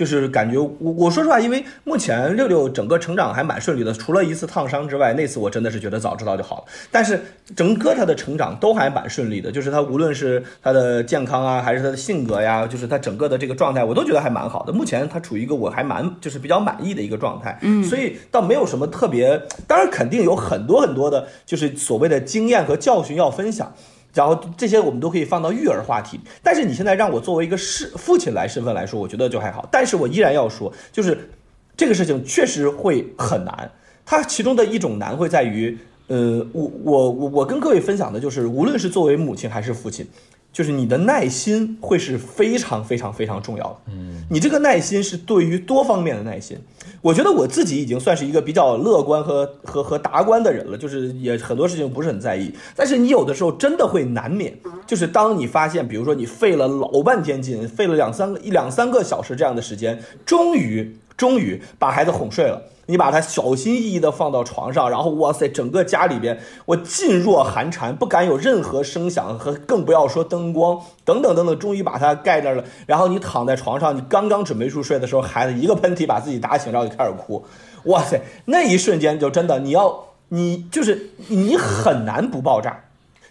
[0.00, 6.64] 就是感觉我我说实话，因为目前六六整个成长还蛮顺利的，除了一次烫伤之外，那次我真的是觉得早知道就好了。
[6.90, 7.20] 但是
[7.54, 14.72] 整个他的成长都还蛮顺利的，就是他无论是他的健康啊，还是他的性格呀，就是他整个的这个状态，我都觉得还蛮好的。
[14.72, 23.70] 目前他处于一个我还蛮就是比较满意的一个状态，嗯，所以倒没有什么特别，当然肯定有很多很多的，就是所谓的经验和教训要分享。
[24.12, 29.68] 然后这些我们都可以放到育儿话题，但是你现在让我作为一个是父亲来身份来说，我觉得就还好。
[29.70, 31.30] 但是我依然要说，就是
[31.76, 33.70] 这个事情确实会很难。
[34.04, 40.06] 它其中的一种难会在于，呃，我我我我跟各位分享的就是，无论是作为母亲还是父亲。
[40.52, 46.58] 就是你的耐心会是非常非常非常重要的，嗯，你这个耐心是对于多方面的耐心。
[47.02, 52.52] 我觉得我自己已经算是一个比较乐观和和和达观的人了，就是也很多事情不是很在意。
[52.74, 54.52] 但是你有的时候真的会难免，
[54.86, 60.96] 就是当你发现，比如说你费了老半天劲，费了两三个一两三个小时这样的时间，终于。
[61.16, 62.62] 终于把孩子哄睡了。
[62.90, 66.36] 你把它小心翼翼地放到床上，然后哇塞，整个家里边
[66.66, 72.64] 我噤若寒蝉，不敢有任何声响和更不要说灯光等等等等，终于把它盖那儿了。
[72.86, 77.46] 然后你躺在床上，你刚刚准备入睡的时候，孩子一个喷嚏把自己打醒，然后就开始哭。
[77.84, 82.84] 哇塞，那一瞬间就真的你要你就是你很难不爆炸。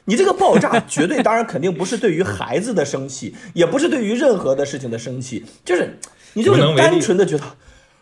[0.06, 6.00] 你这个爆炸绝对当然肯定不是对于孩子的生气，也不是对于任何的事情的生气，就是
[6.34, 7.44] 你就是单纯的觉得。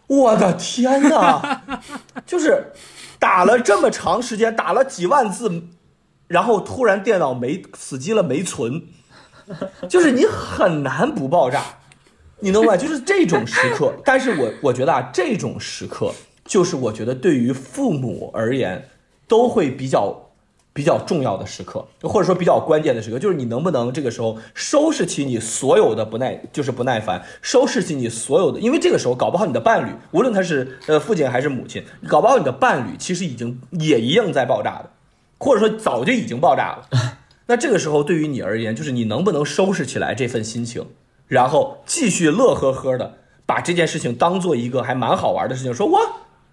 [0.08, 1.82] 我的天哪！
[2.26, 2.72] 就是
[3.20, 5.64] 打了这么长时间，打了几万字，
[6.28, 8.84] 然后突然电脑没死机了，没存，
[9.90, 11.64] 就是你很难不爆炸，
[12.40, 12.78] 你能吗？
[12.78, 13.94] 就是这种时刻。
[14.06, 16.14] 但是我我觉得啊，这种时刻
[16.46, 18.90] 就是我觉得对于父母而言
[19.28, 20.27] 都会比较。
[20.78, 34.92] 比较重要的时刻，或者说比较关键的时刻，就是你能不能这个时候收拾起你所有的不耐，就是不耐烦，收拾起你所有的，因为这个时候搞不好你的伴侣，无论他是呃父亲还是母亲，搞不好你的伴侣其实已经也一样在爆炸的，
[35.40, 36.88] 或者说早就已经爆炸了。
[37.50, 40.86] 那这个时候对于你而言，就是你能不能收拾起来这份心情，
[41.28, 43.16] 然后继续乐呵呵的
[43.48, 46.00] 把这件事情当做一个还蛮好玩的事情，说我。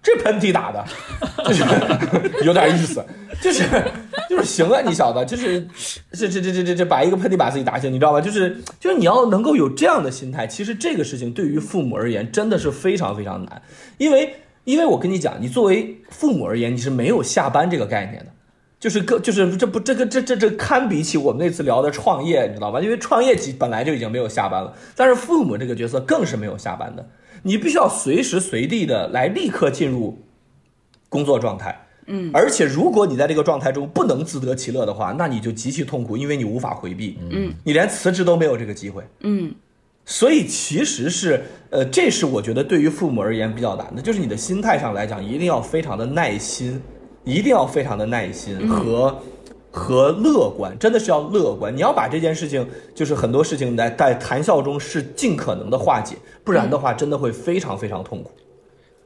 [0.05, 0.85] 这喷嚏打的，
[1.45, 1.63] 就是
[2.45, 3.03] 有点意思，
[3.41, 3.63] 就是
[4.29, 5.67] 就是行啊，你小子，就是
[6.11, 8.21] 这这这这这这把一个喷嚏把自己打醒，你知道吧？
[8.21, 13.59] 就是就是你要能够有这样的心态，其实这个事情对于父母而言真的是非常非常难，
[13.97, 14.35] 因为
[14.65, 18.27] 因为我跟你讲，你作为父母而言，你是没有下班这个概念的，
[18.79, 22.79] 就是个就是这不这个这这这堪比起我们那次聊的创业，你知道吧？
[22.79, 27.03] 因为创业本来就已经没有下班了，但是父母这个角色更是没有下班的。
[27.47, 30.17] 你必须要随时随地的来立刻进入
[31.09, 39.53] 工作状态，嗯，而且如果你在这个状态中不能自得其乐的话，那你就极其痛苦，因为你无法回避，嗯，你连辞职都没有这个机会，嗯，
[40.05, 46.81] 所以其实是，呃，这是我觉得对于父母而言比较难的，就是你的心态上来讲，一定要非常的耐心，
[47.23, 49.21] 一定要非常的耐心和。
[49.75, 52.65] 和乐观真的是要乐观，你要把这件事情，
[52.95, 56.15] 就是很多事情在在谈笑中是尽可能的化解，
[56.45, 58.31] 不然的话真的会非常非常痛苦。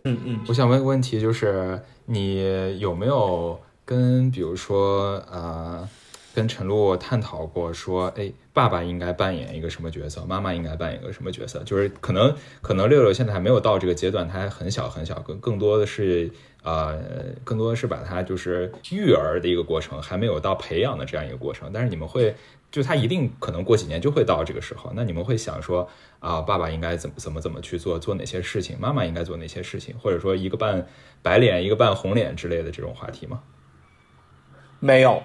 [0.03, 5.89] 嗯嗯，我想问个问题，就是你有没有跟比如说呃，
[6.36, 11.63] 跟陈露探讨过，说哎，爸爸应该扮演一个什么角色，妈妈应该扮演一个什么角色？
[11.65, 16.30] 就是可能可能六六现在还没有到这个阶段，他还很小很小，更更多的是。
[16.64, 16.99] 呃，
[17.43, 21.72] 更多的是把它就是育儿的一个过程，还没有到培养的这样一个过程。
[21.74, 22.36] 但是你们会，
[22.70, 24.91] 就他一定可能过几年就会到这个时候。
[24.93, 25.88] 那你们会想说，
[26.20, 28.78] 啊，爸爸应该怎么怎么怎么去做，做哪些事情？
[28.80, 29.97] 妈妈应该做哪些事情？
[29.97, 30.86] 或者说一个扮
[31.22, 33.41] 白脸，一个扮红脸之类的这种话题吗？
[34.80, 35.24] 没有。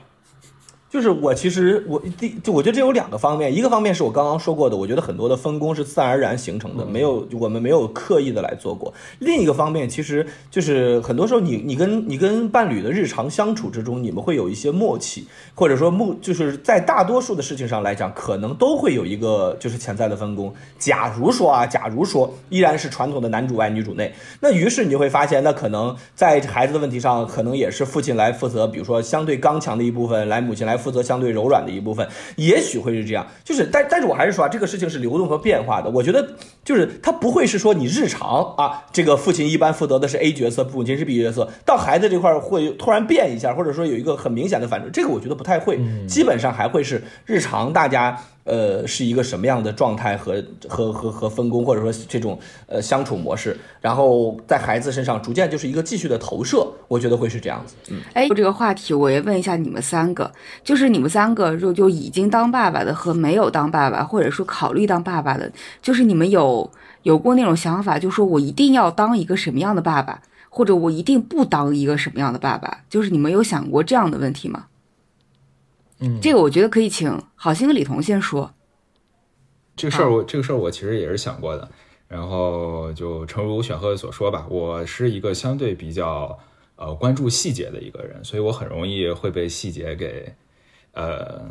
[0.94, 8.94] 就是我其实我第就我觉得这有两个方面，一个方面是我刚刚说过的，我觉得很多的分工是自然而然形成的，没有我们没有刻意的来做过。
[9.18, 20.54] 另一个方面，其实就是很多时候你你跟你跟伴侣的日常相处之中，你们会有一些默契，或者说目就是在大多数的事情上来讲，可能都会有一个就是潜在的分工。
[20.78, 30.78] 假如说啊，假如说依然是传统的男主外女主内，那于是你就会发现，那可能在孩子的问题上，可能也是父亲来负责，比如说相对刚强的一部分，来母亲来。
[30.84, 32.06] 负责相对柔软的一部分，
[32.36, 35.88] 也许会是这样，就是，但但是我还是说啊，这个事情是流动和变化的。
[35.88, 48.20] 我觉得，就是他不会是说你日常啊，这个父亲一般负责的是 A 角色，母亲是 B 角色，到孩子这块会突然变一下，或者说有一个很明显的反转，这个我觉得不太会，基本上还会是日常大家。
[48.44, 57.74] 呃，是一个什么样的状态和和和和分工，或者说这种呃相处模式，然后在孩子身上逐渐就是一个继续的投射，我觉得会是这样子。
[57.90, 60.30] 嗯，哎，这个话题我也问一下你们三个，
[60.62, 66.70] 就是你们三个就就已经当爸爸的和没有当爸爸，或者说考虑当爸爸的，就是你们有
[67.02, 70.20] 有过那种想法，就说我一定要当一个什么样的爸爸，
[70.50, 74.66] 或者我一定不当一个什么样的爸爸，就是你们有想过这样的问题吗？
[76.00, 78.52] 嗯，这个我觉得可以请好心的李彤先说。
[79.76, 81.68] 这个事儿我这个事儿我其实也是想过的，
[82.06, 86.38] 然后就诚如选赫所说吧，我是一个相对比较
[86.76, 90.32] 呃关注细节的一个人，所以我很容易会被细节给
[90.92, 91.42] 呃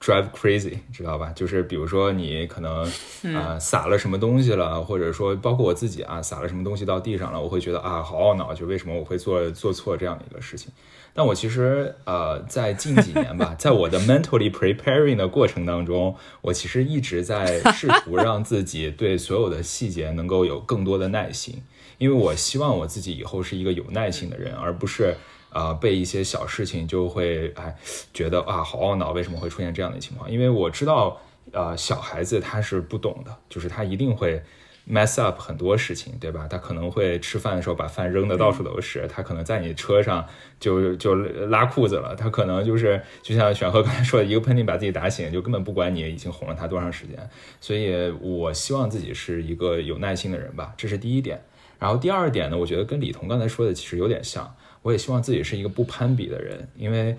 [0.00, 1.32] drive crazy，知道吧？
[1.34, 2.90] 就是比如说你可能
[3.34, 10.72] 啊撒了什么东西了，或者说包括我自己啊撒了什么东西到地上了，我会觉得啊好懊恼，就为什么我会做做错这样的一个事情。
[11.16, 21.62] 但我其实呃，在近几年吧，在我的 mentally preparing 的过程当中，我其实一直在试图 让自己对所有的细节能够有更多的耐心，
[21.96, 25.16] 因为我希望我自己以后是一个有耐心的人，而不是
[25.54, 27.74] 呃被一些小事情就会哎
[28.12, 30.30] 觉得啊好懊恼，为什么会出现这样的情况？
[30.30, 31.18] 因为我知道
[31.52, 34.42] 呃小孩子他是不懂的，就是他一定会
[34.88, 36.46] mess up 很多事情，对吧？
[36.48, 40.24] 他可能会吃饭的时候把饭扔的到处都是，他可能在你车上
[40.60, 47.18] 就就拉裤子了，他可能就是就像选赫刚才说的，一个喷嚏把自己打醒，就根本不管你已经哄了他多长时间。
[47.60, 51.42] 所以我希望自己是一个有耐心的人吧，这是第一点。
[51.80, 57.16] 然后第二点呢，我觉得跟李彤刚才说的其实有点像，我也希望自己是一个不攀比的人，因为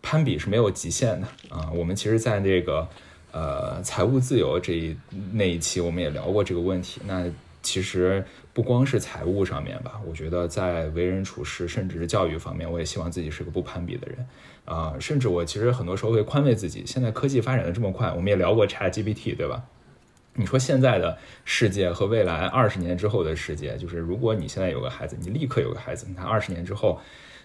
[0.00, 1.70] 攀比是没有极限的啊。
[1.74, 2.88] 我们其实在这个。
[3.32, 4.96] 呃，财务自由这一
[5.32, 7.00] 那一期我们也聊过这个问题。
[7.06, 7.24] 那
[7.62, 8.22] 其实
[8.52, 14.26] 不光是财务上面吧，我觉得在为人处事，甚至是教育方面，我也希望自己是个不攀比的人。
[14.64, 19.64] 啊，甚至我其实很多时候会宽慰自己，现在科技发展的这么快，我们也聊过 ChatGPT，对吧？
[20.34, 27.00] 你说现在的世界和未来二十年之后的世界，就是如果你现在有个孩子，你立刻有个孩子，你看二十年之后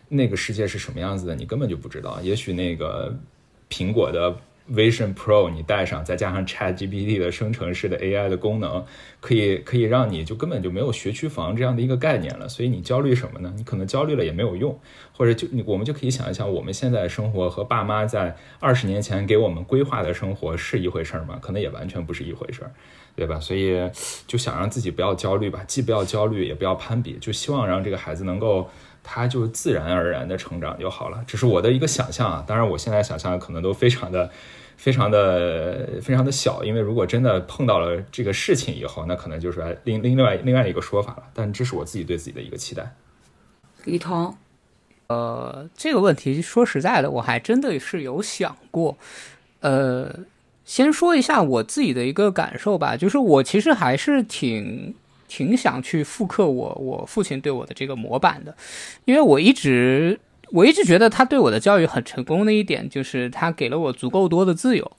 [0.09, 2.19] 那个世界是什么样子的，你根本就不知道。
[2.21, 3.15] 也许那个
[3.69, 4.35] 苹果的。
[4.71, 8.83] Vision Pro 你带上，再加上 Chat GPT 的生成式的 AI 的功能，
[9.19, 12.49] 可以可以让你就根本就没有学区房这样的一个概念了。
[12.49, 13.53] 所以你焦虑什么呢？
[13.55, 14.77] 你可能焦虑了也没有用，
[15.13, 21.39] 或者就你我们就可以想一想，我们现在生活和爸妈在二十年前给我们规划的生活是一回事儿吗？
[21.41, 22.71] 可能也完全不是一回事儿，
[23.15, 23.39] 对吧？
[23.39, 23.89] 所以
[24.27, 28.69] 就想让自己不要焦虑吧，既不要焦虑，也不要攀比，就希望让这个孩子能够。
[29.09, 32.43] 他就自然而然的成长就好了，这是我的一个想象啊。
[32.45, 34.29] 当然，我现在想象可能都非常的、
[34.77, 41.23] 非常的、非常的小，因为如果真的碰到了这个事情以后，那可能就是另另另外另外一个说法了。
[41.33, 42.95] 但这是我自己对自己的一个期待。
[43.83, 44.33] 李彤，
[45.07, 48.97] 呃，这个问题说实在的，我还真的是有想过。
[49.59, 50.19] 呃，
[50.63, 54.95] 先说一下我自己的一个感受吧，就是我其实还是挺。
[55.29, 58.55] 挺想去复刻我我父亲对我的这个模板的，
[59.03, 60.17] 因为我一直
[60.51, 64.91] 我一直觉得他对我的教育很成功的一点就是他给了我足够多的自由，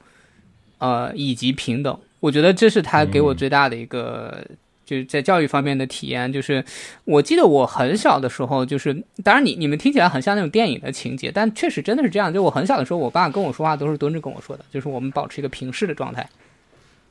[0.78, 4.44] 呃以及平等，我觉得这是他给我最大的一个
[4.84, 6.32] 就是在教育方面的体验。
[6.32, 6.64] 就是
[7.04, 12.32] 我记得我很小的时候，就是当然你你们听起来很像那种电影的情节，但确实真的是这样。
[12.32, 16.28] 就我很小的时候，我爸跟我说话都是蹲着跟我说的，就是我们保持一个平视的状态。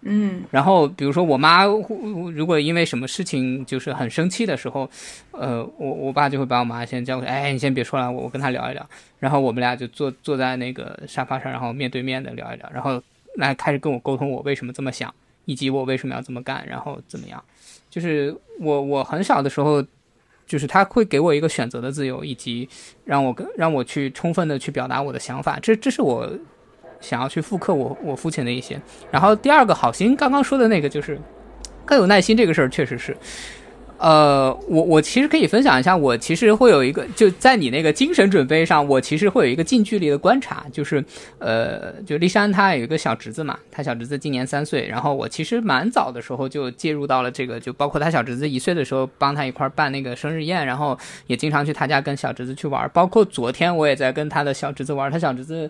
[0.01, 4.89] 嗯，然后比如说我妈如果因为什么事情就是很生气的时候，
[5.31, 8.89] 呃，我我爸就会把我妈先叫过来，哎，你先别说了，我我跟他聊一聊。
[9.19, 13.01] 然后我们俩就坐坐在那个沙发上，然后面对面的聊一聊，然后
[13.35, 15.13] 来开始跟我沟通我为什么这么想，
[15.45, 17.43] 以及我为什么要这么干，然后怎么样。
[17.89, 19.83] 就是我我很小的时候，
[20.45, 22.69] 就是他会给我一个选择的自由，以及
[23.03, 25.59] 让我跟让我去充分的去表达我的想法。
[25.59, 26.29] 这这是我。
[26.99, 28.79] 想要去复刻我我父亲的一些，
[29.11, 31.19] 然后第二个好心刚刚说的那个就是
[31.85, 33.15] 更有耐心这个事儿，确实是，
[33.97, 41.03] 呃，我我其实可以分享一下，我其实会有一个就在你那个精神准备上，我其实会有一个近距离的观察，就是
[41.39, 55.69] 呃，就丽珊她有一个小侄子嘛，她小侄子今年三岁，然后我其实蛮早的时候就介入到了这个，就包括他小侄子一岁的时候帮他一块办那个生日宴，然后也经常去他家跟小侄子去玩，包括昨天我也在跟他的小侄子玩，他小侄子。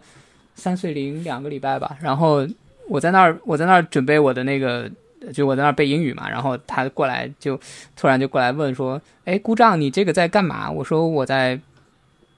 [0.57, 2.45] 三岁零两个礼拜吧，然后
[2.89, 4.89] 我在那儿，我在那儿准备我的那个，
[5.31, 7.57] 就我在那儿背英语嘛，然后他过来就
[7.95, 11.59] 突然就过来问说：“哎，姑丈，你这个在干嘛？”我说：“我在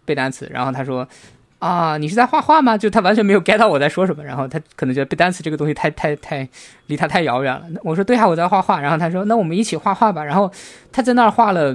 [0.03, 1.07] 背单词。”然后他说
[1.59, 6.45] ：“啊，你是在画画吗？”就他完全没有 get 到我在说什么，然后他可能觉得背单词这个东西太太太
[6.87, 7.63] 离他太遥远了。
[7.83, 10.51] 我说：“对啊，我在画画。”然后他说：“那我们一起画画吧。”然后
[10.91, 11.73] 他在那儿画了，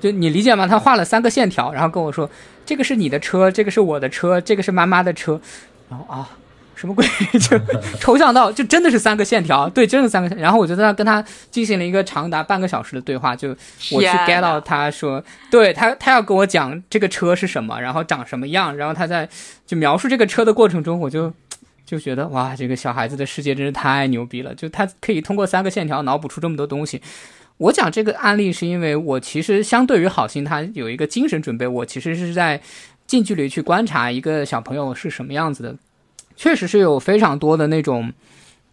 [0.00, 0.66] 就你理解吗？
[0.66, 2.28] 他画了三个线条，然后跟我说。
[2.66, 5.40] 这个是你的车，这个是我的车，这个是妈妈的车，
[5.88, 6.28] 然后啊，
[6.74, 7.06] 什么鬼？
[7.38, 7.60] 就
[8.00, 10.34] 抽象到就真的是三个线条，对，真的三个。
[10.36, 13.50] 然后我就在那跟他进行了一个长达半个小时的对话，就
[13.92, 19.28] 我去 get 到他说，对他，他要跟我讲这个车是什么，然后长什么样，然后他在
[19.66, 21.32] 就描述这个车的过程中，我就
[21.84, 27.00] 就觉得哇，这个小孩子的世界真是太牛逼了，就他可以通过三个线条脑补出这么多东西。
[27.56, 31.66] 我讲这个案例是因为我其实相对于好心，他有一个精神准备。
[31.66, 32.60] 我其实是在
[33.06, 35.76] 近距离去观察一个小朋友是什么样子的，
[36.36, 38.12] 确实是有非常多的那种，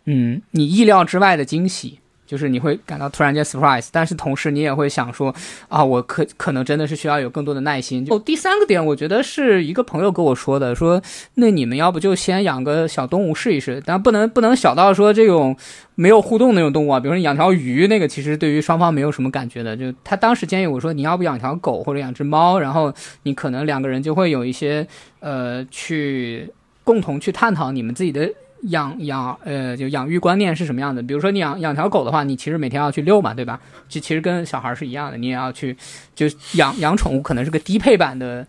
[0.05, 2.00] 嗯，你意料之外的惊喜。
[2.31, 5.35] 就是你会感到突然间 surprise，但是同时你也会想说，
[5.67, 8.07] 啊，我可可能真的是需要有更多的耐心。
[8.09, 11.01] 哦第三个点，我觉得是一个朋友跟我说的，说
[11.33, 15.53] 那你们要不就先养个小动物试一试，但不能不能小到说这种
[15.95, 19.75] 没有互动那种动物啊，比如说养条鱼，那个其实对于双方没有什么感觉的。
[19.75, 24.87] 就他当时建议我说，你要不养条狗或者养只猫，然后你可能两个人就会有一些
[25.19, 26.49] 呃去
[26.85, 28.31] 共同去探讨你们自己的。
[28.69, 31.01] 养养呃，就养育观念是什么样的？
[31.01, 33.59] 比如说你养养条狗的话，你其实每天要去遛嘛，对吧？
[33.89, 35.75] 就其实跟小孩是一样的，你也要去，
[36.13, 38.45] 就养养宠物可能是个低配版的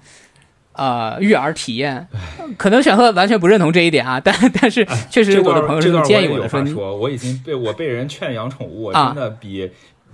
[0.75, 2.07] 呃育儿体验。
[2.59, 9.71] 可能选赫完全不认同这一点啊，但但是确实我的朋友是建议我的说，我已经被我被人劝养宠物，我真的比。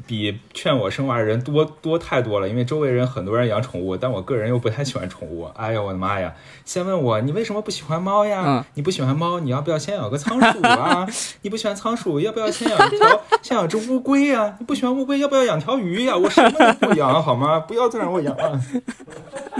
[0.09, 5.45] 比劝我生娃人多多太多了，因为周围人很多人养宠物，但我个人又不太喜欢宠物。
[5.55, 6.33] 哎呀，我的妈呀！
[6.65, 8.65] 先问我你为什么不喜欢猫呀？
[8.73, 11.07] 你不喜欢猫，你要不要先养个仓鼠啊？
[11.43, 14.57] 你不喜欢仓鼠，要不要先养一条，先养只乌龟呀？
[14.59, 16.17] 你不喜欢乌龟，要不要养条鱼呀？
[16.17, 17.61] 我什么都不养，好吗？
[17.61, 18.61] 不要再让我养了。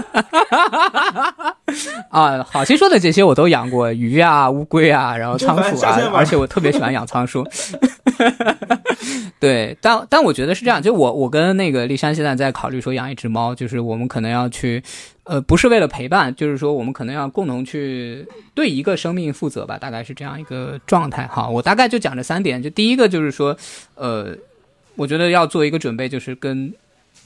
[2.09, 7.45] 啊，好心说的这些我都养过鱼啊、乌龟啊，然后仓鼠啊，而且我特别喜欢养仓鼠。
[9.39, 14.83] 对，但但我觉得是这样，就我我跟那个丽珊现在在考虑说养一只猫，就是我们可能要去，
[15.23, 21.25] 呃，不是为了陪伴，就是说我们可能要共同去对一个生命负责吧，大概是这样一个状态。
[21.27, 23.55] 哈，我大概就讲这三点，就第一个就是说，
[23.95, 24.35] 呃，
[24.95, 26.73] 我觉得要做一个准备，就是跟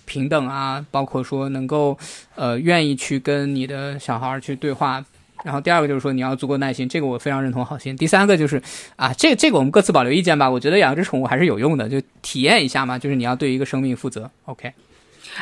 [0.05, 1.97] 平等啊，包括说能够
[2.35, 5.03] 呃愿意去跟你的小孩去对话。
[5.43, 7.63] 然后第二个就是说你要足够耐心，这个我非常认同。
[7.63, 8.61] 好心，第三个就是
[8.95, 10.49] 啊，这这个我们各自保留意见吧。
[10.49, 12.97] 我觉得养只宠物还是有用的，就体验一下嘛。
[12.97, 14.31] 就是你要对一个生命负责。
[14.45, 14.71] OK。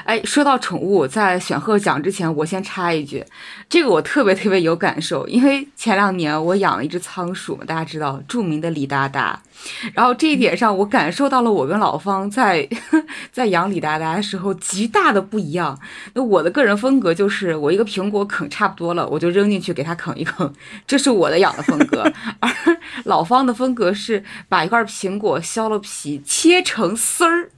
[0.04, 3.24] 哎，说到宠物，在选鹤讲之前，我先插一句，
[3.70, 9.42] 这个我特别特别有感受，因为前两年我养了一只仓鼠嘛，大家知道著名的李达达，
[9.94, 12.68] 然后这一点上我感受到了我跟老方在
[13.32, 15.78] 在养李达达的时候极大的不一样。
[16.14, 20.52] 那我的个人风格就是，我一个苹果啃差不多了，我就扔进去给它啃一啃，
[20.88, 22.02] 这是我的养的风格。
[22.40, 22.50] 而
[23.06, 27.50] 老方的风格是把一块苹果削了皮，切成丝儿，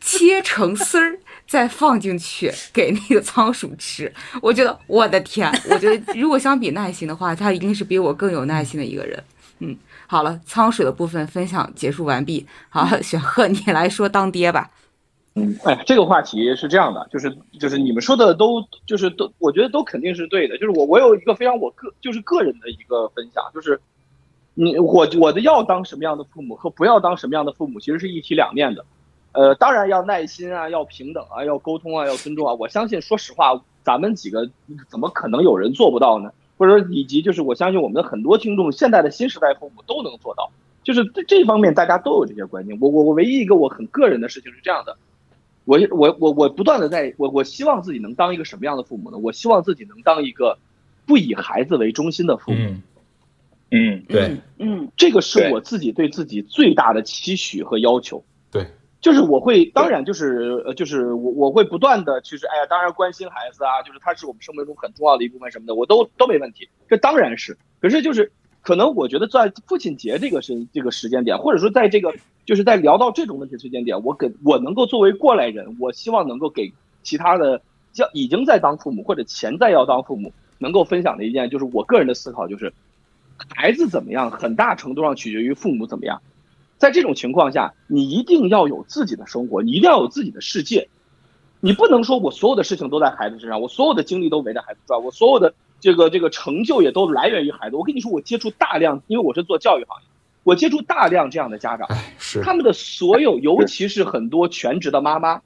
[0.00, 1.18] 切成丝儿。
[1.46, 9.22] 再放进去给那个仓鼠吃， 我觉得我的天，我觉得如果相比耐心的话，他一定是比我更有耐心的一个人。
[9.60, 9.76] 嗯，
[10.06, 12.46] 好了，仓鼠的部分分享结束完毕。
[12.68, 14.70] 好，选鹤，你来说当爹吧。
[15.34, 20.58] 嗯，哎，这个话题是这样的，就是就是你们说的都就是都，我觉得都肯定是对的。
[20.58, 23.80] 就是我我有一个非常我个就是个人的一个分享，就是
[24.54, 28.84] 你我我的要当什么样的父母和不要当什么样的父母，其实是一体两面的。
[29.36, 32.54] 呃，当然要耐心啊，要平等啊，要沟通啊，要尊重啊。
[32.54, 34.48] 我相信，说实话，咱们几个
[34.88, 36.32] 怎么可能有人做不到呢？
[36.56, 40.50] 或者以及就是我相信我们的很多听众，现在的新时代父母都能做到。
[40.82, 42.78] 就是这这方面，大家都有这些观念。
[42.80, 44.96] 我我我唯一一个我很个人的事情是这样的，
[45.66, 49.18] 我我我我不断的在我我希望自己能当一个什么样的父母呢？
[49.18, 50.56] 我希望自己能当一个
[51.04, 52.76] 不以孩子为中心的父母。
[53.70, 58.24] 嗯，对，嗯，这个是我自己对自己最大的期许和要求。
[58.50, 58.66] 对。
[59.06, 67.56] 就是我会，当然就是呃，就是我我会不断的，其实哎呀，当然关心孩子啊，就是他是我们生命中很重要的一部分什么的，我都都没问题，这当然是。
[67.80, 68.32] 可是就是
[68.62, 72.12] 可能我觉得在父亲节这个是这个时间点，或者说在这个
[72.44, 76.72] 就是在聊到这种问题时间点，我给我能够作为过来人，我希望能够给
[77.04, 82.72] 其他的叫已经在当父母或者潜在要当父母能够分享的一件，就是我个人的思考就是，
[83.54, 86.20] 孩子怎么样，很大程度上取决于父母怎么样。
[86.78, 90.88] 在这种情况下，你一定要有自己的生活，你一定要有自己的世界，
[91.60, 97.76] 你不能说我所有的事情都在孩子身上，我所有的精力都围着孩子转，我所有的这个这个成就也都来源于孩子。
[97.76, 100.06] 我跟你说，我接触大量，因为我是做教育行业，
[100.42, 105.40] 我接触大量这样的家长，是他们的所有，尤其是很多全职的妈妈，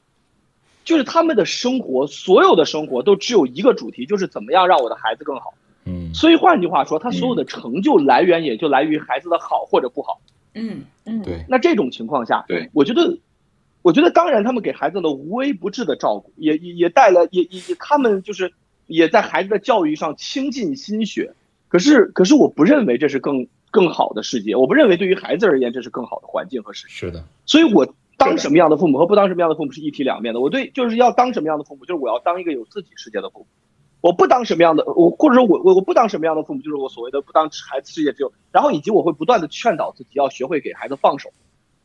[0.85, 5.55] 就是他们的生活，所有的生活都只有一个主题，就是怎么样让我的孩子更好。
[5.85, 10.21] 嗯，所以换句话说，他所有的成就来源也就来于孩子的好或者不好。
[10.25, 11.45] 嗯嗯嗯，对。
[11.49, 13.19] 那这种情况下，对，我觉得，
[13.83, 18.53] 我觉得当然，他们给孩子的无微不至的照顾，也也也带了，也也他们就是
[18.87, 21.33] 也在孩子的教育上倾尽心血。
[21.69, 26.93] 可是，可是我不认为这是更更好的世界，我不认为对于孩子而言这是更好的环境和世界。
[26.93, 27.25] 是的。
[27.47, 30.41] 所以我当什么样的父母和不当什么样的父母是一体两面的。
[30.41, 33.47] 我对就是要当什么样的父母，就是我要当一个有自己世界的父母。
[34.01, 41.31] 我不当什么样的我，或者说我我我不当什么样的父母，就是我所谓的不当孩子世界只有，然后以及我会不断的劝导自己要学会给孩子放手，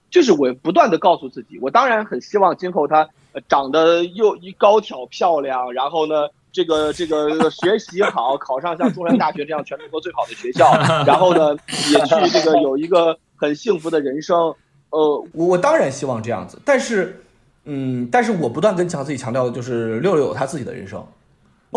[0.09, 3.09] 就是我不断的告诉自己，我当然很希望今后他
[3.49, 10.71] 长得又一高挑漂亮，然后呢这个这个学习好，考上像中山大学这样全中国最好的学校，
[11.05, 11.53] 然后呢
[11.91, 14.55] 也去这个有一个很幸福的人生，
[14.91, 17.21] 呃，我我当然希望这样子，但是
[17.65, 21.05] 嗯，但是我不断跟强自己强调的就是六六有他自己的人生。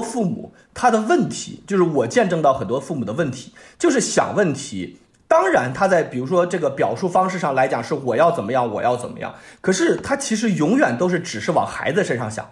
[0.00, 4.98] 父母他的问题就是我见证到很多父母的问题，就是想问题。
[5.26, 9.34] 当然他在比如说这个表述方式上来讲是我要怎么样，我要怎么样。
[9.60, 12.50] 可是他其实永远都是只是往孩子身上想，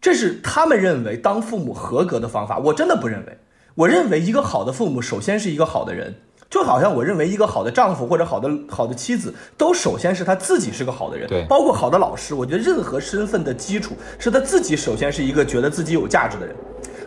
[0.00, 2.58] 这是他们认为当父母合格的方法。
[2.58, 3.38] 我真的不认为。
[3.76, 6.16] 我认为一个好的父母首先是一个好的人。
[6.48, 12.34] 就好像我认为一个好的丈夫或者好的好的妻子，都首先是他自己是个好的人，对，包括好的老师。
[12.34, 16.54] 我觉得任何身份的基础是他自己首先是一个觉得自己有价值的人。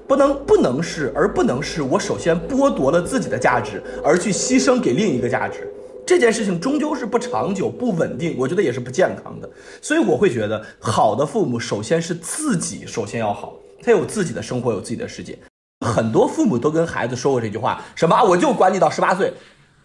[0.07, 5.69] 不能不能是，而不能是我首先剥夺了自己的价值，而去牺牲给另一个价值。
[6.05, 9.49] 这件事情终究是不长久、不稳定，我觉得也是不健康的。
[9.81, 15.38] 所以我会觉得，好的父母首先是自己首先要好，他有自己的生活，有自己的世界。
[15.82, 19.34] 很多父母都跟孩子说过这句话，什么我就管你到十八岁，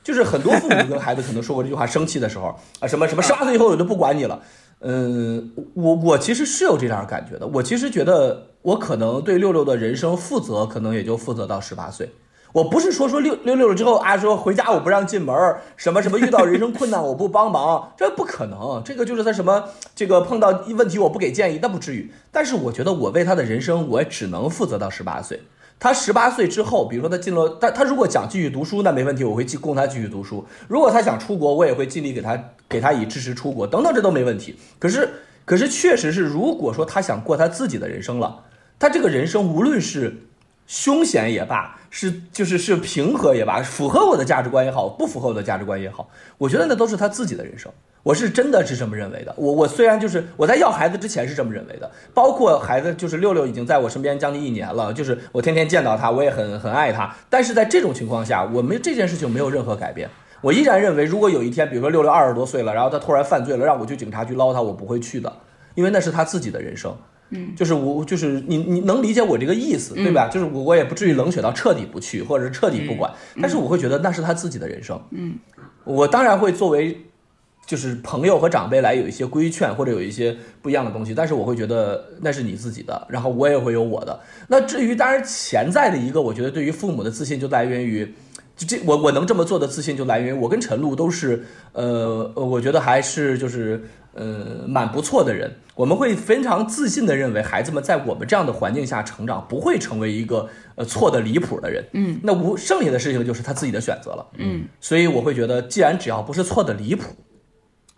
[0.03, 4.41] 就是很多父母跟孩子可能说过这句话，生气的时候啊，什么什么十八岁以后我就不管你了。
[4.81, 12.11] 嗯，我我其实是有这样感觉的，我其实觉得我可能对六六的人生负责，可能也就负责到十八岁。
[12.53, 15.35] 我不是说说六六六了之后啊，说回家我不让进门，
[15.77, 18.83] 什么什么遇到人生困难我不帮忙，这不可能。
[18.85, 22.13] 这个就是他什么这个碰到问题我不给建议，那不至于。
[22.31, 25.41] 但是我觉得我为他的人生，我只能负责到十八岁。
[25.83, 30.47] 他十八岁之后，比如说他进了，他他如果想继续读书，那没问题，我会继供他继续读书。
[30.69, 34.57] 如果他想出国，我也会尽力给他给他以支持出国等等，这都没问题。
[34.79, 35.09] 可是
[35.45, 38.45] 可是确实是，如果说他想过他自己的人生了，
[38.79, 40.29] 他这个人生无论是。
[40.69, 46.09] 凶险也罢，是就是是平和也罢，符合我的价值观也好，不符合我的价值观也好，
[46.39, 47.71] 我觉得那都是他自己的人生。
[48.03, 49.35] 我是真的是这么认为的。
[49.37, 57.15] 我我虽然就是我在要孩子之前是这么认为的，包括孩子就是六六已经在我身边将近一年了，就是我天天见到他，我也很很爱他。
[57.31, 60.11] 但是在这种情况下，我们这件事情没有任何改变。
[60.41, 65.33] 我依然认为，如果有一天，比如说六六二十多岁了，然后他突然犯罪了，让我去警察局捞他，我不会去的，
[65.77, 66.93] 因为那是他自己的人生。
[67.31, 70.29] 嗯，就是我，就是你，你能理解我这个意思，对吧？
[70.29, 73.11] 就是我，我也不至于冷血到彻底不去，或者是彻底不管。
[73.41, 75.01] 但是我会觉得那是他自己的人生。
[75.13, 75.39] 嗯，
[75.85, 77.07] 我当然会作为
[77.65, 81.15] 就是朋友和长辈来有一些规劝，或者有一些不一样的东西。
[81.15, 84.21] 但是我会觉得那是你自己的，然后我也会有我的。
[84.49, 88.15] 那至于当然潜在的一个，我觉得对于父母的自信就来源于，
[88.57, 93.83] 就这我我能这么做的自信就来源于我跟陈露都是，呃，我觉得还是就是。
[94.15, 101.83] 呃，蛮不错的人，我们会非常自信的认为，孩子们在我们这样的环境下成长，不会成为一个呃错的离谱的人。
[101.95, 104.27] 嗯，那无剩下的事情就是他自己的选择了。
[104.37, 107.05] 嗯，所以我会觉得，既然只要不是错的离谱，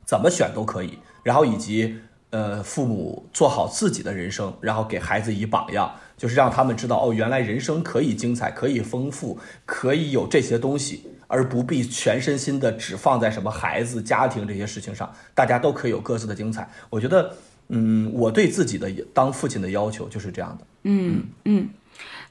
[0.06, 0.98] 怎么选都可以。
[1.22, 1.96] 然后以及
[2.30, 11.02] 呃，父母做好自己的人生，然后给孩子以榜样，就是让他们知道，哦，原来人生可以精彩，可以丰富，可以有这些东西。
[11.26, 16.68] 而不必全身心的只放在什么孩子、家庭这些事情上，大家都可以有各自的精彩。
[16.90, 17.34] 我觉得，
[17.68, 20.66] 嗯，我对自己的当父亲的要求就是这样的。
[20.82, 21.68] 嗯嗯，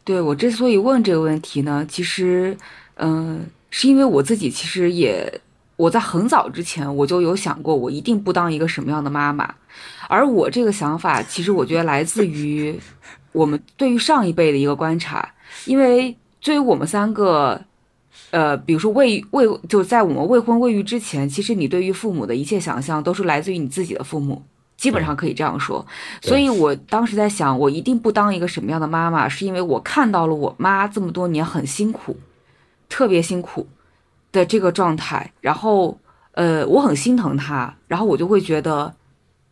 [0.05, 2.55] 对我之所以问这个问题呢，其实，
[2.95, 5.41] 嗯，是因为我自己其实也
[5.75, 9.53] 我在很早之前我就有想过，我一定不当一个什么样的妈妈。
[10.07, 12.79] 而我这个想法，其实我觉得来自于
[13.31, 15.33] 我们对于上一辈的一个观察，
[15.65, 17.61] 因为对于我们三个。
[18.29, 24.41] 呃，比如说未未就在我们未婚未育之前，其实你对于父母的一切想象都是来自于你自己的父母，
[24.75, 25.85] 基本上可以这样说。
[26.19, 32.17] 所以我当时在想，我一定不当一个什么样的妈妈，是因为我看到了我妈这么多年很辛苦，
[32.89, 33.67] 特别辛苦
[34.33, 35.97] 的这个状态，然后
[36.33, 38.93] 呃，我很心疼他，然后我就会觉得。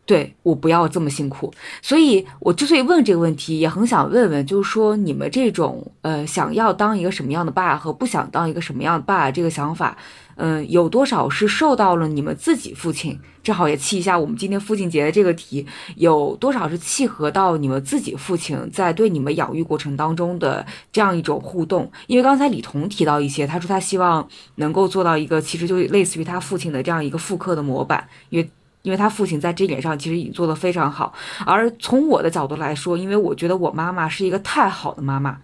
[0.04, 9.96] 对我不要这么辛苦，所以我之所以问这个问题，也很想问问，就是说你们这种呃想要当一个什么样的爸和不想当一个什么样的爸这个想法，
[10.36, 13.18] 嗯，有多少是受到了你们自己父亲？
[13.42, 15.66] 正好也契一下我们今天父亲节的这个题，
[15.96, 21.90] 有多少是契合到你们自己父亲在对你们养育过程当中的这样一种互动？
[22.06, 28.50] 因为刚才李彤提到一些，他说他希望能够做到一个其实就类似于他父亲的这样一个复刻的模板，因为。
[28.82, 31.14] 因为他父亲在这点上其实已经做得非常好，
[31.46, 35.38] 而从我的角度来说，因为我觉得我妈妈是一个太好的妈妈，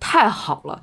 [0.00, 0.82] 太好了，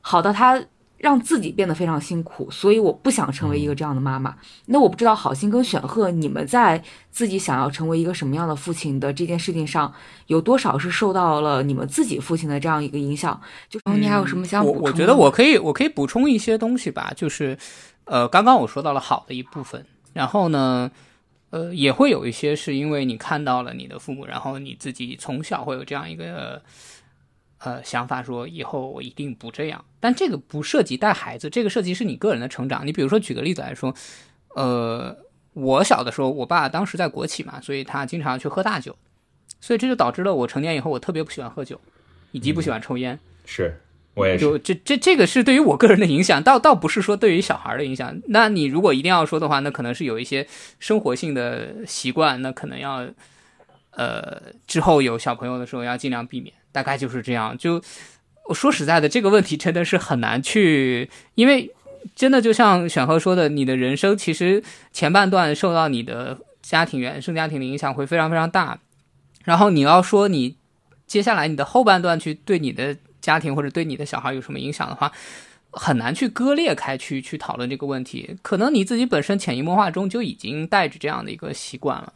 [0.00, 0.62] 好到她
[1.00, 4.36] 让自己变得非常辛苦，所以我不想成为一个这样的妈妈。
[4.66, 9.92] 那我不知道好心跟选赫，你们在自己想要成为一个什么样的父亲的这件事情上，
[10.26, 13.40] 有多少是受到了你们自己父亲的这样一个影响？
[13.68, 14.80] 就你还有什么想补充？
[14.82, 17.56] 我我觉得我可以，我可以补充一些东西吧，就是，
[18.04, 20.90] 呃，刚刚我说到了好的一部分，然后呢？
[21.52, 26.62] 呃，也会有一些是因为你看到了你的父母，然后你自己从小会有这样一个呃
[27.84, 29.84] 想法，说以后我一定不这样。
[30.00, 32.86] 但这个不涉及带孩子，这个涉及是你个人的成长。
[32.86, 33.94] 你比如说举个例子来说，
[34.54, 35.16] 呃，
[35.52, 38.96] 我小的时候，我爸当时在国企嘛，所以他经常去喝大酒，
[39.60, 41.80] 所以这就导致了我成年以后，我特别不喜欢喝酒，
[42.32, 43.18] 以及不喜欢抽烟。
[43.44, 43.80] 是。
[44.14, 48.20] 我也就这这这个是对于我个人的影响，倒倒不是说对于小孩的影响。
[48.26, 50.46] 那你如果一定要说的话，那可能是有一些
[50.80, 53.06] 生活性的习惯，那可能要
[53.92, 56.52] 呃之后有小朋友的时候要尽量避免。
[56.72, 57.56] 大概就是这样。
[57.58, 57.82] 就
[58.48, 61.70] 我说实在的，这个问题真的是很难去，因为
[62.14, 64.62] 真的就像选和说的，你的人生其实
[64.92, 68.78] 前半段受到你的家庭原生家庭的影响会非常非常大，
[69.44, 70.56] 然后你要说你。
[71.10, 75.10] 接下来你的后半段去对你的家庭或者对你的小孩有什么影响的话，
[75.72, 78.36] 很难去割裂开去去讨论这个问题。
[78.42, 82.12] 可能你自己本身潜移默化中就已经带着这样的一个习惯了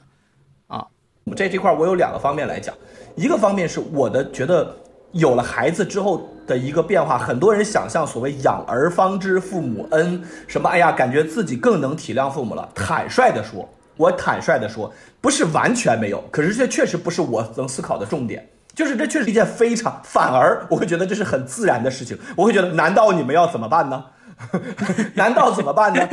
[1.33, 1.49] 在。
[1.49, 2.75] 这块我有两个方面来讲，
[3.14, 4.75] 一个方面是我的觉得
[5.12, 12.68] 有了孩子之后的一个变化，很多人想象所谓养儿方知父母恩，什么哎呀，感觉自己更能体谅父母了。
[12.75, 13.68] 坦率的说。
[13.97, 18.45] 我坦率的说，不是完全没有，可是这确实不是我能思考的重点。
[18.75, 22.18] 就是这确实一件非常，反而我会觉得这是很自然的事情。
[22.37, 24.05] 我会觉得，难道你们要怎么办呢？
[25.14, 26.09] 难道怎么办呢？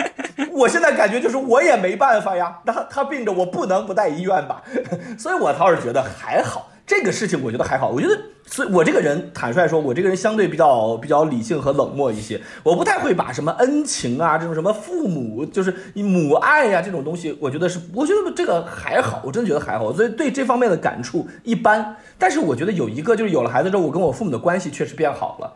[0.51, 2.59] 我现在感觉就是我也没办法呀。
[2.65, 4.61] 那他病着，我不能不带医院吧？
[5.17, 6.67] 所以我倒是觉得还好。
[6.85, 21.95] 这个事情我觉得还好，我觉得，所以我这个人坦率说，我这个人相对比较比较理性和冷漠一些，我不太会把什么恩情啊，这种什么父母就是母爱呀这种东西，我觉得是，我觉得这个还好，我真的觉得还好，所以对这方面的感触一般。
[22.17, 25.53] 但是我觉得有一个就是有了孩子之后，我跟我父母的关系确实变好了。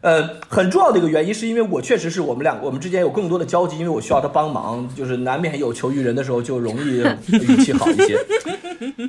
[0.00, 8.18] 呃，很重要的一个原因是因为我确实是我们两个，我们之间有更多的交集，因为我需要他帮忙，就是难免有求于人的时候就容易语气好一些。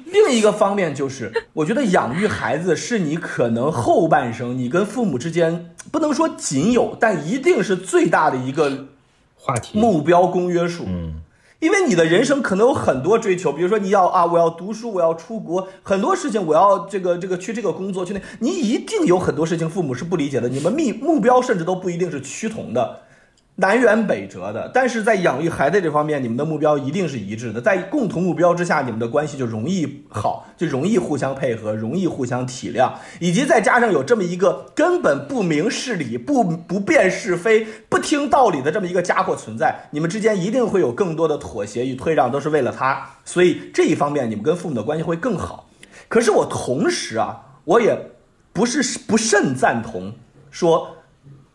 [0.05, 8.87] 另一个方面就是，我觉得养育孩子是你可能后半生你跟父母之间不能说仅有，但一定是最大的一个
[9.35, 10.85] 话题目标公约数。
[10.87, 11.21] 嗯。
[11.59, 23.01] 因为你的人生可能有很多追求，比如说你要啊，我要读书，我要出国，很多事情我要这个这个去这个工作去那，你一定有很多事情父母是不理解的，你们目目标甚至都不一定是趋同的。
[23.59, 27.59] 南辕北辙的，但是在养育孩子这方面，你们的目标一定是一致的。
[27.59, 43.05] 在共同目标之下，你们的关系就容易好，就容易互相配合，容易互相体谅，以及再加上有这么一个根本不明事理、不不辨是非、不听道理的这么一个家伙存在，你们之间一定会有更多的妥协与退让，都是为了他。
[43.25, 45.69] 所以这一方面，你们跟父母的关系会更好。
[46.07, 47.93] 可是我同时啊，我也
[48.53, 50.13] 不是不甚赞同
[50.49, 50.95] 说。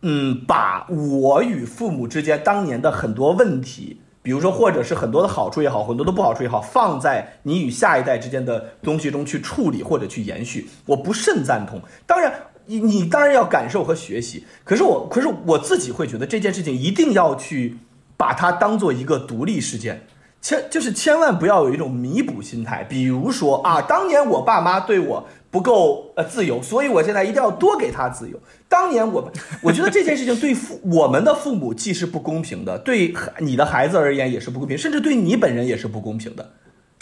[0.06, 11.80] 嗯，把我与父母之间当年的很多问题，比如说或者是很多的好处也好，很多的不好处也好，放在你与下一代之间的东西中去处理或者去延续，我不甚赞同。
[12.04, 12.30] 当然，
[12.66, 17.78] 你你当然要感受和学习，可是我可是我自己会觉得这件事情一定要去
[18.18, 20.06] 把它当做一个独立事件，
[20.44, 25.26] 千就是千万不要有一种弥补心态，比如说啊，当年我爸妈对我。
[25.54, 28.36] 不够呃自由，所以我现在一定要多给他自由。
[28.68, 29.30] 当年我，
[29.62, 36.50] 我觉得这件事情对父 我们的父母既是不公平的，对你的孩子而言也是不公平，甚至对你本人也是不公平的。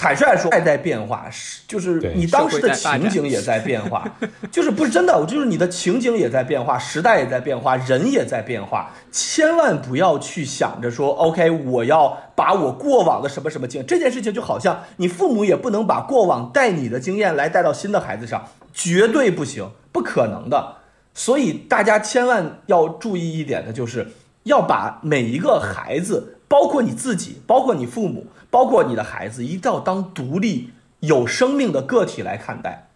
[0.02, 4.04] 坦率说，爱在变化，是就是你当时的情景也在变化，
[4.50, 8.90] 就是不是真的，就是你的情景也在变化，时代也在变化，人也在变化。
[9.12, 20.78] 千万不要去想着说，OK，我要把我过往的什么什么经这件事情，就好像你父母也不能把过往带你的经验来带到新的孩子上，绝对不行，不可能的。
[21.14, 24.08] 所以大家千万要注意一点的，就是
[24.42, 28.26] 要把每一个孩子，包括你自己，包括你父母。
[28.50, 30.68] 包括你的孩子，一定要当独立
[31.00, 32.86] 有生命的个体来看待，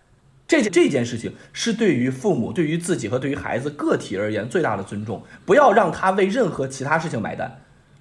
[0.46, 5.22] 这这件事情是对于父母、对于自己和对于孩子个体而言最大的尊重。
[5.46, 7.50] 不要让他为任何其他事情买单，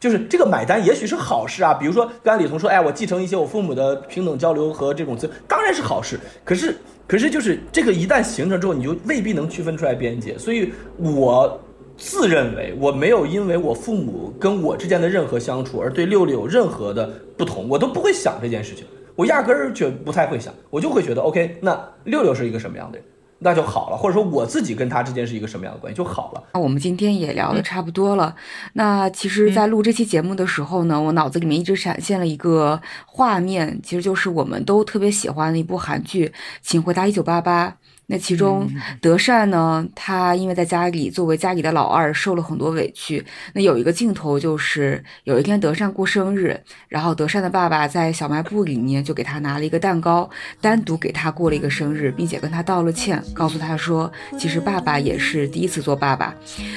[0.01, 1.73] 就是这个买单也许是好事啊。
[1.73, 6.19] 比如说刚才李彤说，哎，我继承一些我父母的平等交流和这种资，当然是好事。
[6.43, 6.75] 可是，
[7.07, 10.37] 可是就是这个一旦形成之后，你就未必能区分出来边界。
[10.37, 11.61] 所以，我。
[11.97, 18.85] 自认为我没有因为我父母跟我之间的任何相处而对六六有任何的不同，我都不会想这件事情，
[19.15, 23.05] 我压根儿就不太会想，我就会觉得 OK，那六六是一个什么样的人，
[23.39, 26.43] 那就好了，或者说我自己跟他之间是一个什么样的关系就好了。
[26.53, 28.35] 那我们今天也聊得差不多了，
[28.73, 36.27] 那其实，在录这期节目的时候呢，我脑子里面一直闪现了一个画面，其实就是我们都特别喜欢的一部韩剧
[36.61, 37.69] 《请回答一九八八》。
[38.07, 38.69] 那其中，
[39.01, 43.25] 德善呢，他因为在家里作为家里的老二，受了很多委屈。
[43.53, 50.29] 那有一个镜头就是，有一天德善过生日，然后德善的爸爸在小卖部里面就给他拿了一个蛋糕，
[50.61, 56.35] 单独给他过了一个生日，并且跟他道了歉，告诉他说，其实爸爸也是第一次做爸爸。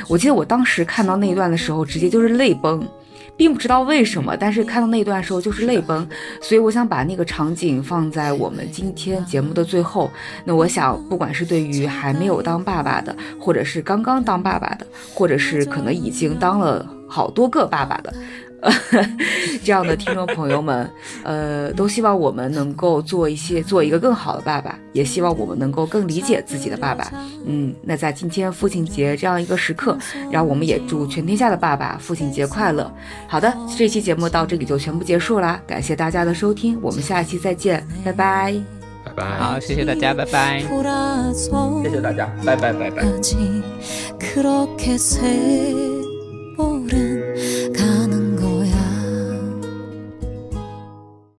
[0.08, 2.86] 我记得我当时看到那一段的时候，直接就是泪崩。
[3.38, 6.06] 并不知道为什么，但是看到那段时候就是泪崩，
[6.42, 10.10] 所以我想把那个场景放在我们今天节目的最后。
[10.44, 18.12] 那我想，不管是对于还没有当爸爸的，或者是刚刚当爸爸的，或者是可能已经当了好多个爸爸的。
[19.64, 20.90] 这样的听众朋友们，
[21.22, 27.12] 呃，都希望我们能够做一些，做一个更好的爸爸，也希望我们能够更理解自己的爸爸。
[27.46, 29.96] 嗯，那在今天父亲节这样一个时刻，
[30.30, 32.92] 然后我们也祝全天下的爸爸父亲节快乐。
[33.26, 38.54] 好的，这期节目到这里就全部结束啦，感谢大家的收听，我们下期再见，拜拜。
[39.04, 39.24] 拜拜。
[39.38, 40.60] 好，谢谢大家，拜拜。
[41.84, 43.04] 谢谢大家，拜拜拜拜。